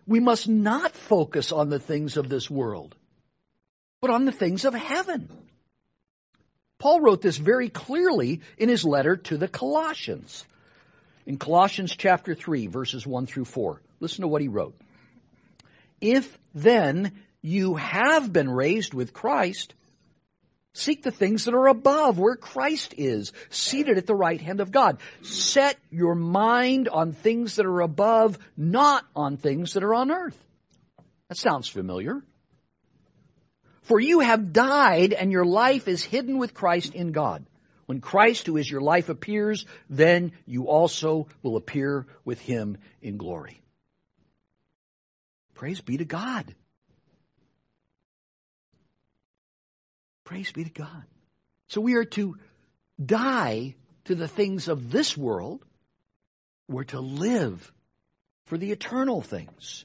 we 0.06 0.20
must 0.20 0.48
not 0.48 0.92
focus 0.92 1.52
on 1.52 1.70
the 1.70 1.78
things 1.78 2.16
of 2.16 2.28
this 2.28 2.50
world, 2.50 2.94
but 4.00 4.10
on 4.10 4.24
the 4.24 4.32
things 4.32 4.64
of 4.64 4.74
heaven. 4.74 5.28
Paul 6.78 7.00
wrote 7.00 7.20
this 7.20 7.36
very 7.36 7.68
clearly 7.68 8.40
in 8.56 8.68
his 8.68 8.84
letter 8.84 9.16
to 9.16 9.36
the 9.36 9.48
Colossians. 9.48 10.44
In 11.26 11.36
Colossians 11.38 11.94
chapter 11.94 12.34
3, 12.34 12.66
verses 12.68 13.06
1 13.06 13.26
through 13.26 13.44
4. 13.44 13.80
Listen 14.00 14.22
to 14.22 14.28
what 14.28 14.42
he 14.42 14.48
wrote. 14.48 14.74
If 16.00 16.38
then 16.54 17.12
you 17.42 17.76
have 17.76 18.32
been 18.32 18.50
raised 18.50 18.94
with 18.94 19.12
Christ, 19.12 19.74
Seek 20.72 21.02
the 21.02 21.10
things 21.10 21.44
that 21.44 21.54
are 21.54 21.66
above, 21.66 22.18
where 22.18 22.36
Christ 22.36 22.94
is, 22.96 23.32
seated 23.48 23.98
at 23.98 24.06
the 24.06 24.14
right 24.14 24.40
hand 24.40 24.60
of 24.60 24.70
God. 24.70 24.98
Set 25.22 25.76
your 25.90 26.14
mind 26.14 26.88
on 26.88 27.12
things 27.12 27.56
that 27.56 27.66
are 27.66 27.80
above, 27.80 28.38
not 28.56 29.04
on 29.16 29.36
things 29.36 29.72
that 29.72 29.82
are 29.82 29.94
on 29.94 30.12
earth. 30.12 30.38
That 31.28 31.38
sounds 31.38 31.66
familiar. 31.66 32.22
For 33.82 33.98
you 33.98 34.20
have 34.20 34.52
died 34.52 35.12
and 35.12 35.32
your 35.32 35.44
life 35.44 35.88
is 35.88 36.04
hidden 36.04 36.38
with 36.38 36.54
Christ 36.54 36.94
in 36.94 37.10
God. 37.10 37.44
When 37.86 38.00
Christ, 38.00 38.46
who 38.46 38.56
is 38.56 38.70
your 38.70 38.80
life, 38.80 39.08
appears, 39.08 39.66
then 39.88 40.30
you 40.46 40.68
also 40.68 41.26
will 41.42 41.56
appear 41.56 42.06
with 42.24 42.40
him 42.40 42.78
in 43.02 43.16
glory. 43.16 43.60
Praise 45.54 45.80
be 45.80 45.96
to 45.96 46.04
God. 46.04 46.54
Praise 50.30 50.52
be 50.52 50.62
to 50.62 50.70
God. 50.70 51.04
So 51.70 51.80
we 51.80 51.94
are 51.94 52.04
to 52.04 52.36
die 53.04 53.74
to 54.04 54.14
the 54.14 54.28
things 54.28 54.68
of 54.68 54.92
this 54.92 55.16
world. 55.16 55.64
We're 56.68 56.84
to 56.84 57.00
live 57.00 57.72
for 58.46 58.56
the 58.56 58.70
eternal 58.70 59.22
things. 59.22 59.84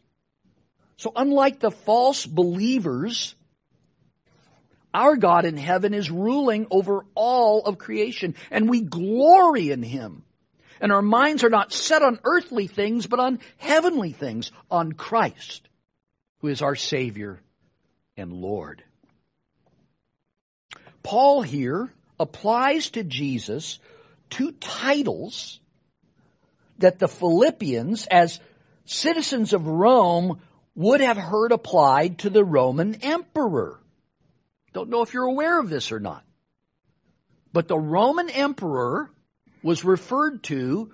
So 0.98 1.12
unlike 1.16 1.60
the 1.60 1.72
false 1.72 2.28
believers, 2.28 3.34
our 4.94 5.16
God 5.16 5.46
in 5.46 5.58
heaven 5.58 5.96
is 5.96 6.12
ruling 6.12 6.68
over 6.70 7.08
all 7.16 7.64
of 7.64 7.80
creation 7.80 8.36
and 8.52 8.70
we 8.70 8.82
glory 8.82 9.72
in 9.72 9.82
Him. 9.82 10.26
And 10.80 10.92
our 10.92 11.02
minds 11.02 11.44
are 11.44 11.50
not 11.50 11.74
set 11.74 12.04
on 12.04 12.20
earthly 12.24 12.68
things, 12.68 13.08
but 13.08 13.20
on 13.20 13.40
heavenly 13.58 14.12
things, 14.12 14.52
on 14.70 14.92
Christ, 14.92 15.68
who 16.42 16.50
is 16.50 16.62
our 16.62 16.76
Savior 16.76 17.42
and 18.16 18.32
Lord. 18.32 18.84
Paul 21.06 21.44
here 21.44 21.94
applies 22.20 22.90
to 22.90 23.04
Jesus 23.04 23.78
two 24.32 24.54
titles 24.54 25.60
that 26.80 26.98
the 26.98 27.08
Philippians, 27.08 28.08
as 28.08 28.40
citizens 28.86 29.54
of 29.54 29.68
Rome, 29.68 30.42
would 30.74 31.02
have 31.02 31.16
heard 31.16 31.52
applied 31.52 32.18
to 32.20 32.32
the 32.32 32.44
Roman 32.44 32.96
emperor. 33.04 33.80
Don't 34.74 34.90
know 34.90 35.04
if 35.04 35.14
you're 35.14 35.26
aware 35.26 35.60
of 35.60 35.70
this 35.70 35.92
or 35.92 36.00
not. 36.00 36.24
But 37.54 37.68
the 37.68 37.78
Roman 37.78 38.32
emperor 38.32 39.12
was 39.62 39.86
referred 39.86 40.42
to 40.46 40.92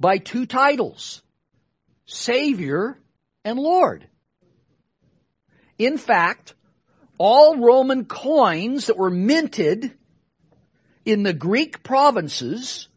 by 0.00 0.16
two 0.16 0.46
titles, 0.46 1.20
Savior 2.06 2.98
and 3.44 3.58
Lord. 3.58 4.08
In 5.76 5.98
fact, 5.98 6.54
all 7.18 7.56
Roman 7.56 8.04
coins 8.06 8.86
that 8.86 8.96
were 8.96 9.10
minted 9.10 9.92
in 11.04 11.22
the 11.22 11.32
Greek 11.32 11.82
provinces 11.82 12.88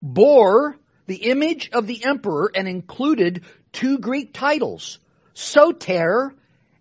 bore 0.00 0.78
the 1.06 1.30
image 1.30 1.70
of 1.72 1.86
the 1.86 2.04
emperor 2.04 2.50
and 2.54 2.68
included 2.68 3.42
two 3.72 3.98
Greek 3.98 4.32
titles, 4.32 4.98
Soter 5.34 6.34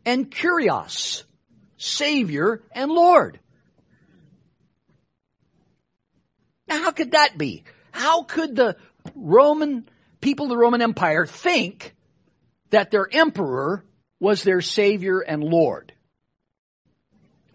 and 0.06 0.30
Kyrios, 0.30 1.24
Savior 1.78 2.62
and 2.72 2.92
Lord. 2.92 3.40
Now 6.68 6.84
how 6.84 6.92
could 6.92 7.12
that 7.12 7.38
be? 7.38 7.64
How 7.92 8.24
could 8.24 8.56
the 8.56 8.78
Roman 9.16 9.90
people 10.22 10.46
of 10.46 10.50
the 10.50 10.58
Roman 10.58 10.82
Empire 10.82 11.26
think 11.26 11.96
that 12.70 12.92
their 12.92 13.08
emperor 13.12 13.84
was 14.20 14.44
their 14.44 14.62
Savior 14.62 15.20
and 15.20 15.44
Lord? 15.44 15.94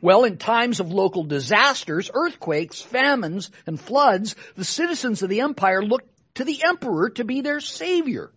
Well, 0.07 0.23
in 0.23 0.37
times 0.37 0.79
of 0.79 0.93
local 0.93 1.25
disasters, 1.25 2.13
earthquakes, 2.15 2.81
famines, 2.81 3.51
and 3.67 3.81
floods, 3.81 4.37
the 4.55 4.65
citizens 4.65 5.21
of 5.25 5.29
the 5.29 5.41
empire 5.41 5.83
looked 5.83 6.09
to 6.37 6.45
the 6.45 6.63
emperor 6.63 7.11
to 7.11 7.25
be 7.25 7.41
their 7.41 7.59
savior. 7.59 8.31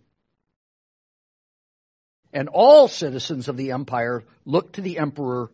And 2.32 2.48
all 2.48 2.88
citizens 2.88 3.46
of 3.46 3.56
the 3.56 3.70
empire 3.70 4.24
looked 4.44 4.74
to 4.74 4.80
the 4.80 4.98
emperor 4.98 5.52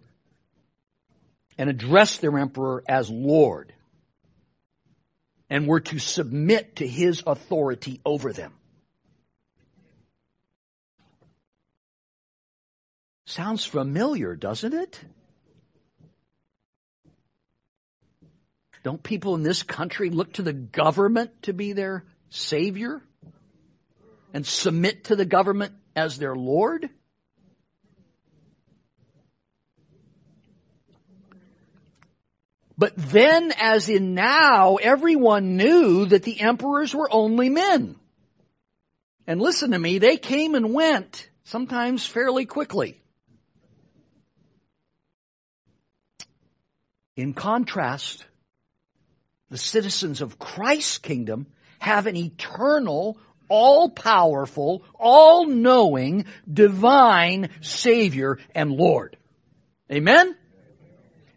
and 1.59 1.69
addressed 1.69 2.23
their 2.23 2.39
emperor 2.39 2.83
as 2.89 3.11
Lord 3.11 3.75
and 5.51 5.67
were 5.67 5.81
to 5.81 5.99
submit 5.99 6.77
to 6.77 6.89
his 6.89 7.23
authority 7.27 8.01
over 8.07 8.33
them. 8.33 8.55
Sounds 13.27 13.67
familiar, 13.67 14.35
doesn't 14.35 14.73
it? 14.73 15.05
Don't 18.87 19.03
people 19.03 19.35
in 19.35 19.43
this 19.43 19.65
country 19.65 20.11
look 20.11 20.35
to 20.35 20.43
the 20.43 20.53
government 20.53 21.43
to 21.43 21.53
be 21.53 21.73
their 21.73 22.05
savior 22.31 23.03
and 24.33 24.47
submit 24.47 25.07
to 25.07 25.17
the 25.17 25.25
government 25.25 25.73
as 25.97 26.19
their 26.19 26.37
Lord? 26.37 26.89
But 32.79 32.93
then, 32.97 33.53
as 33.59 33.89
in 33.89 34.15
now, 34.15 34.77
everyone 34.77 35.57
knew 35.57 36.07
that 36.07 36.23
the 36.23 36.41
emperors 36.41 36.95
were 36.95 37.13
only 37.13 37.49
men. 37.49 37.97
And 39.27 39.43
listen 39.43 39.73
to 39.73 39.79
me, 39.81 39.99
they 39.99 40.17
came 40.17 40.55
and 40.55 40.73
went, 40.73 41.29
sometimes 41.43 42.07
fairly 42.07 42.47
quickly. 42.47 43.03
In 47.17 47.35
contrast, 47.35 48.25
the 49.51 49.59
citizens 49.59 50.21
of 50.21 50.39
Christ's 50.39 50.99
kingdom 50.99 51.47
have 51.79 52.07
an 52.07 52.17
eternal, 52.17 53.19
all-powerful, 53.49 54.83
all-knowing, 54.99 56.25
divine 56.53 57.51
Savior 57.61 58.39
and 58.55 58.73
Lord. 58.73 59.17
Amen? 59.91 60.37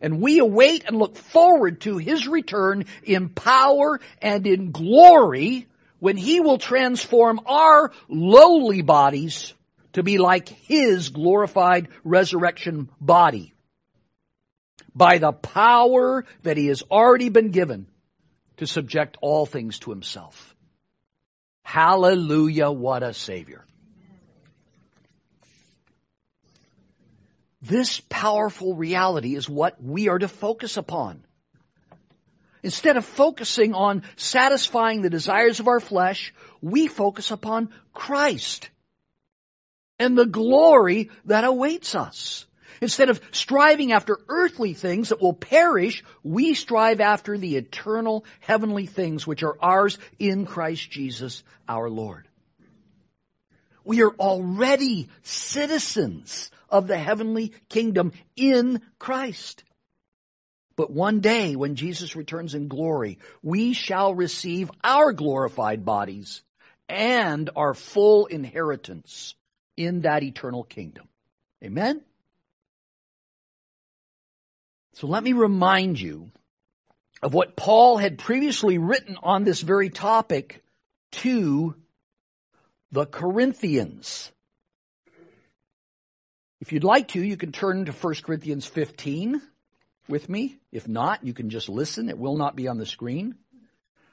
And 0.01 0.21
we 0.21 0.39
await 0.39 0.85
and 0.85 0.97
look 0.97 1.17
forward 1.17 1.81
to 1.81 1.97
His 1.97 2.27
return 2.27 2.85
in 3.03 3.29
power 3.29 3.99
and 4.21 4.47
in 4.47 4.71
glory 4.71 5.67
when 5.99 6.17
He 6.17 6.39
will 6.39 6.57
transform 6.57 7.41
our 7.45 7.91
lowly 8.07 8.81
bodies 8.81 9.53
to 9.93 10.01
be 10.01 10.17
like 10.17 10.47
His 10.47 11.09
glorified 11.09 11.89
resurrection 12.03 12.89
body 12.99 13.53
by 14.95 15.17
the 15.17 15.33
power 15.33 16.25
that 16.43 16.57
He 16.57 16.67
has 16.67 16.81
already 16.89 17.29
been 17.29 17.51
given 17.51 17.85
to 18.59 18.67
subject 18.67 19.17
all 19.21 19.45
things 19.45 19.79
to 19.79 19.89
himself. 19.89 20.55
Hallelujah, 21.63 22.71
what 22.71 23.03
a 23.03 23.13
Savior. 23.13 23.65
This 27.61 28.01
powerful 28.09 28.75
reality 28.75 29.35
is 29.35 29.49
what 29.49 29.81
we 29.83 30.07
are 30.07 30.19
to 30.19 30.27
focus 30.27 30.77
upon. 30.77 31.23
Instead 32.63 32.97
of 32.97 33.05
focusing 33.05 33.73
on 33.73 34.03
satisfying 34.17 35.01
the 35.01 35.09
desires 35.09 35.59
of 35.59 35.67
our 35.67 35.79
flesh, 35.79 36.33
we 36.61 36.87
focus 36.87 37.31
upon 37.31 37.69
Christ 37.93 38.69
and 39.97 40.17
the 40.17 40.25
glory 40.25 41.09
that 41.25 41.45
awaits 41.45 41.95
us. 41.95 42.45
Instead 42.81 43.09
of 43.09 43.21
striving 43.31 43.91
after 43.91 44.19
earthly 44.27 44.73
things 44.73 45.09
that 45.09 45.21
will 45.21 45.33
perish, 45.33 46.03
we 46.23 46.53
strive 46.53 47.01
after 47.01 47.37
the 47.37 47.57
eternal 47.57 48.25
heavenly 48.39 48.85
things 48.85 49.27
which 49.27 49.43
are 49.43 49.57
ours 49.61 49.97
in 50.17 50.45
Christ 50.45 50.89
Jesus 50.89 51.43
our 51.67 51.89
Lord. 51.89 52.27
We 53.83 54.03
are 54.03 54.11
already 54.11 55.09
citizens 55.23 56.51
of 56.69 56.87
the 56.87 56.97
heavenly 56.97 57.53
kingdom 57.69 58.11
in 58.35 58.81
Christ. 58.99 59.63
But 60.75 60.91
one 60.91 61.19
day 61.19 61.55
when 61.55 61.75
Jesus 61.75 62.15
returns 62.15 62.55
in 62.55 62.67
glory, 62.69 63.19
we 63.43 63.73
shall 63.73 64.13
receive 64.13 64.71
our 64.83 65.11
glorified 65.11 65.83
bodies 65.83 66.41
and 66.87 67.49
our 67.55 67.73
full 67.73 68.27
inheritance 68.27 69.35
in 69.75 70.01
that 70.01 70.23
eternal 70.23 70.63
kingdom. 70.63 71.07
Amen? 71.63 72.01
So 74.99 75.07
let 75.07 75.23
me 75.23 75.31
remind 75.31 75.97
you 75.97 76.29
of 77.21 77.33
what 77.33 77.55
Paul 77.55 77.95
had 77.95 78.17
previously 78.17 78.77
written 78.77 79.15
on 79.23 79.45
this 79.45 79.61
very 79.61 79.89
topic 79.89 80.61
to 81.23 81.73
the 82.91 83.05
Corinthians. 83.05 84.29
If 86.59 86.73
you'd 86.73 86.83
like 86.83 87.07
to, 87.09 87.23
you 87.23 87.37
can 87.37 87.53
turn 87.53 87.85
to 87.85 87.93
1 87.93 88.15
Corinthians 88.23 88.65
15 88.65 89.41
with 90.09 90.27
me. 90.27 90.57
If 90.69 90.85
not, 90.85 91.23
you 91.23 91.33
can 91.33 91.49
just 91.49 91.69
listen. 91.69 92.09
It 92.09 92.17
will 92.17 92.35
not 92.35 92.57
be 92.57 92.67
on 92.67 92.77
the 92.77 92.85
screen. 92.85 93.35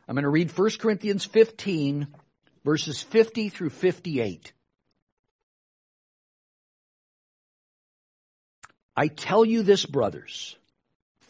I'm 0.07 0.14
going 0.14 0.22
to 0.22 0.29
read 0.29 0.57
1 0.57 0.70
Corinthians 0.79 1.25
15, 1.25 2.07
verses 2.64 3.03
50 3.03 3.49
through 3.49 3.70
58. 3.70 4.53
I 8.94 9.09
tell 9.09 9.44
you 9.44 9.64
this, 9.64 9.85
brothers. 9.85 10.57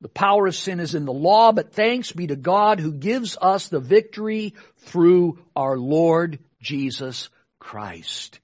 The 0.00 0.08
power 0.08 0.46
of 0.46 0.54
sin 0.54 0.80
is 0.80 0.94
in 0.94 1.04
the 1.04 1.12
law, 1.12 1.52
but 1.52 1.72
thanks 1.72 2.12
be 2.12 2.26
to 2.28 2.36
God 2.36 2.80
who 2.80 2.92
gives 2.92 3.36
us 3.40 3.68
the 3.68 3.80
victory 3.80 4.54
through 4.78 5.38
our 5.54 5.76
Lord 5.76 6.38
Jesus 6.60 7.28
Christ. 7.58 8.40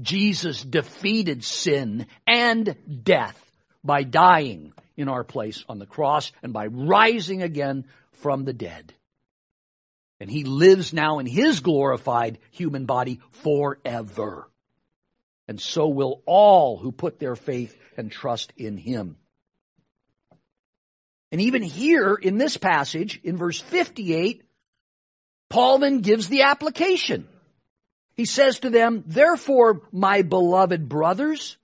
Jesus 0.00 0.62
defeated 0.62 1.44
sin 1.44 2.06
and 2.26 2.74
death 3.02 3.38
by 3.84 4.02
dying 4.02 4.72
in 4.96 5.08
our 5.08 5.24
place 5.24 5.64
on 5.68 5.78
the 5.78 5.86
cross 5.86 6.32
and 6.42 6.52
by 6.52 6.66
rising 6.66 7.42
again 7.42 7.84
from 8.12 8.44
the 8.44 8.52
dead. 8.54 8.94
And 10.18 10.30
he 10.30 10.44
lives 10.44 10.92
now 10.92 11.18
in 11.18 11.26
his 11.26 11.60
glorified 11.60 12.38
human 12.50 12.86
body 12.86 13.20
forever. 13.30 14.48
And 15.48 15.60
so 15.60 15.88
will 15.88 16.22
all 16.26 16.78
who 16.78 16.92
put 16.92 17.18
their 17.18 17.36
faith 17.36 17.76
and 17.96 18.10
trust 18.12 18.52
in 18.56 18.76
him. 18.76 19.16
And 21.32 21.40
even 21.40 21.62
here 21.62 22.14
in 22.14 22.38
this 22.38 22.56
passage, 22.56 23.20
in 23.22 23.36
verse 23.36 23.60
58, 23.60 24.42
Paul 25.48 25.78
then 25.78 26.00
gives 26.00 26.28
the 26.28 26.42
application. 26.42 27.28
He 28.14 28.24
says 28.24 28.60
to 28.60 28.70
them, 28.70 29.04
therefore, 29.06 29.82
my 29.92 30.22
beloved 30.22 30.88
brothers, 30.88 31.56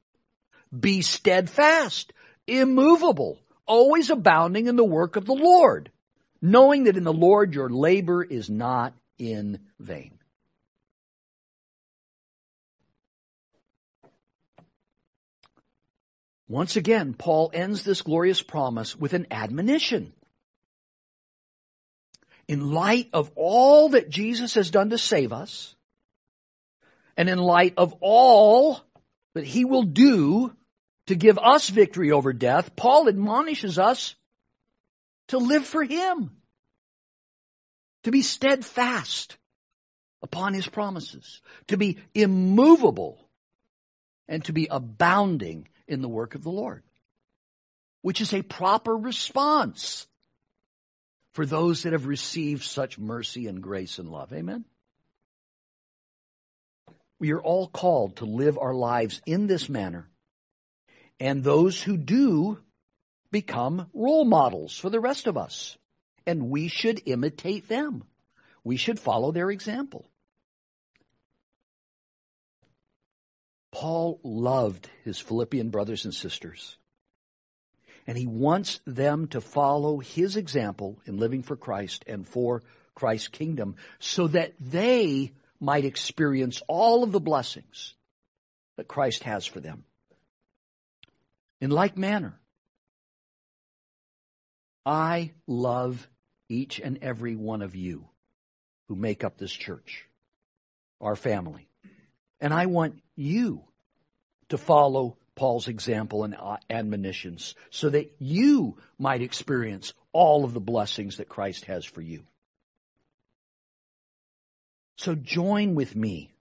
be 0.79 1.03
steadfast, 1.03 2.13
immovable, 2.47 3.39
always 3.67 4.11
abounding 4.11 4.67
in 4.67 4.77
the 4.77 4.85
work 4.85 5.17
of 5.17 5.27
the 5.27 5.35
Lord, 5.35 5.91
knowing 6.41 6.85
that 6.85 6.97
in 6.97 7.05
the 7.05 7.13
Lord 7.13 7.55
your 7.55 7.69
labor 7.69 8.23
is 8.23 8.49
not 8.49 8.95
in 9.19 9.61
vain. 9.79 10.16
Once 16.49 16.77
again, 16.77 17.15
Paul 17.15 17.51
ends 17.53 17.83
this 17.83 18.03
glorious 18.03 18.41
promise 18.41 18.95
with 18.95 19.15
an 19.15 19.27
admonition. 19.31 20.13
In 22.47 22.71
light 22.71 23.09
of 23.13 23.33
all 23.35 23.91
that 23.91 24.09
Jesus 24.09 24.55
has 24.55 24.71
done 24.71 24.91
to 24.91 24.99
save 24.99 25.33
us, 25.33 25.75
and 27.17 27.29
in 27.29 27.39
light 27.39 27.75
of 27.77 27.95
all 28.01 28.81
that 29.35 29.45
he 29.45 29.65
will 29.65 29.83
do 29.83 30.55
to 31.09 31.17
give 31.17 31.39
us 31.39 31.69
victory 31.69 32.13
over 32.13 32.33
death, 32.33 32.77
Paul 32.77 33.09
admonishes 33.09 33.79
us 33.79 34.15
to 35.29 35.39
live 35.39 35.67
for 35.67 35.83
him, 35.83 36.31
to 38.05 38.13
be 38.13 38.23
steadfast 38.23 39.37
upon 40.23 40.55
his 40.55 40.69
promises, 40.69 41.41
to 41.69 41.77
be 41.77 41.99
immovable, 42.15 43.29
and 44.29 44.45
to 44.45 44.53
be 44.53 44.69
abounding 44.71 45.69
in 45.89 46.03
the 46.03 46.09
work 46.09 46.35
of 46.35 46.43
the 46.43 46.51
Lord, 46.51 46.83
which 48.03 48.21
is 48.21 48.33
a 48.33 48.43
proper 48.43 48.97
response 48.97 50.07
for 51.33 51.47
those 51.47 51.83
that 51.83 51.93
have 51.93 52.07
received 52.07 52.65
such 52.65 52.99
mercy 52.99 53.47
and 53.47 53.63
grace 53.63 53.99
and 53.99 54.11
love. 54.11 54.33
Amen? 54.33 54.65
We 57.19 57.33
are 57.33 57.43
all 57.43 57.69
called 57.69 58.17
to 58.17 58.25
live 58.25 58.59
our 58.59 58.75
lives 58.75 59.21
in 59.27 59.47
this 59.47 59.69
manner, 59.69 60.09
and 61.19 61.43
those 61.43 61.83
who 61.83 61.97
do 61.97 62.59
become 63.31 63.89
role 63.95 64.25
models 64.25 64.79
for 64.79 64.91
the 64.91 65.01
rest 65.01 65.27
of 65.27 65.37
us, 65.37 65.77
and 66.27 66.51
we 66.51 66.69
should 66.69 67.03
imitate 67.07 67.69
them. 67.69 68.05
We 68.65 68.77
should 68.77 68.99
follow 68.99 69.33
their 69.33 69.51
example. 69.51 70.11
Paul 73.73 74.21
loved 74.23 74.89
his 75.05 75.19
Philippian 75.19 75.71
brothers 75.71 76.05
and 76.05 76.15
sisters. 76.15 76.77
And 78.07 78.17
he 78.17 78.27
wants 78.27 78.81
them 78.87 79.27
to 79.29 79.41
follow 79.41 79.99
his 79.99 80.37
example 80.37 81.01
in 81.07 81.19
living 81.19 81.43
for 81.43 81.57
Christ 81.57 82.05
and 82.07 82.27
for 82.27 82.63
Christ's 82.95 83.29
kingdom 83.29 83.77
so 83.99 84.29
that 84.29 84.55
they 84.61 85.33
might 85.61 85.85
experience 85.85 86.63
all 86.69 87.03
of 87.03 87.13
the 87.13 87.21
blessings 87.21 87.95
that 88.77 88.89
Christ 88.89 89.25
has 89.25 89.45
for 89.45 89.61
them. 89.61 89.85
In 91.61 91.71
like 91.71 91.97
manner, 91.97 92.39
I 94.85 95.33
love 95.47 96.09
each 96.49 96.79
and 96.79 96.99
every 97.03 97.35
one 97.35 97.63
of 97.63 97.75
you 97.75 98.09
who 98.89 98.95
make 98.95 99.25
up 99.25 99.37
this 99.37 99.53
church, 99.53 100.07
our 101.01 101.17
family. 101.17 101.69
And 102.41 102.53
I 102.53 102.67
want 102.67 103.01
you 103.15 103.65
to 104.49 104.59
follow 104.59 105.17
Paul's 105.35 105.69
example 105.69 106.25
and 106.25 106.35
uh, 106.35 106.57
admonitions 106.71 107.55
so 107.71 107.91
that 107.91 108.15
you 108.19 108.79
might 108.99 109.23
experience 109.23 109.93
all 110.13 110.45
of 110.45 110.55
the 110.55 110.61
blessings 110.61 111.19
that 111.19 111.29
Christ 111.29 111.67
has 111.67 111.85
for 111.85 112.01
you. 112.01 112.25
So 114.97 115.15
join 115.15 115.75
with 115.75 115.95
me 115.95 116.33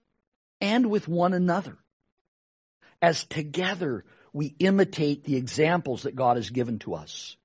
and 0.60 0.86
with 0.86 1.08
one 1.08 1.34
another 1.34 1.76
as 3.02 3.24
together 3.24 4.04
we 4.32 4.54
imitate 4.58 5.24
the 5.24 5.36
examples 5.36 6.02
that 6.02 6.16
God 6.16 6.36
has 6.36 6.50
given 6.50 6.78
to 6.80 6.94
us. 6.94 7.36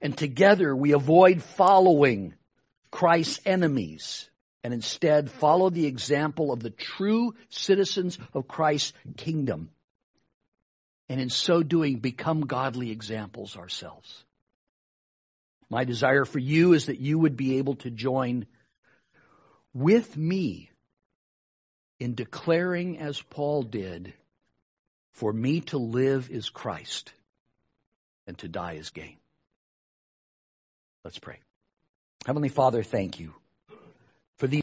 And 0.00 0.16
together 0.16 0.74
we 0.74 0.92
avoid 0.92 1.42
following 1.42 2.34
Christ's 2.90 3.40
enemies 3.44 4.28
and 4.64 4.72
instead 4.72 5.30
follow 5.30 5.70
the 5.70 5.86
example 5.86 6.52
of 6.52 6.60
the 6.60 6.70
true 6.70 7.34
citizens 7.48 8.18
of 8.32 8.48
Christ's 8.48 8.92
kingdom. 9.16 9.70
And 11.08 11.20
in 11.20 11.30
so 11.30 11.62
doing, 11.62 11.98
become 11.98 12.42
godly 12.42 12.90
examples 12.90 13.56
ourselves. 13.56 14.24
My 15.68 15.84
desire 15.84 16.24
for 16.24 16.38
you 16.38 16.74
is 16.74 16.86
that 16.86 17.00
you 17.00 17.18
would 17.18 17.36
be 17.36 17.58
able 17.58 17.76
to 17.76 17.90
join 17.90 18.46
with 19.74 20.16
me 20.16 20.70
in 21.98 22.14
declaring, 22.14 22.98
as 22.98 23.20
Paul 23.20 23.62
did, 23.62 24.12
for 25.12 25.32
me 25.32 25.60
to 25.62 25.78
live 25.78 26.30
is 26.30 26.48
Christ 26.48 27.12
and 28.26 28.36
to 28.38 28.48
die 28.48 28.74
is 28.74 28.90
gain. 28.90 29.16
Let's 31.04 31.18
pray. 31.18 31.40
Heavenly 32.26 32.48
Father, 32.48 32.82
thank 32.82 33.18
you 33.18 33.34
for 34.38 34.46
these 34.46 34.60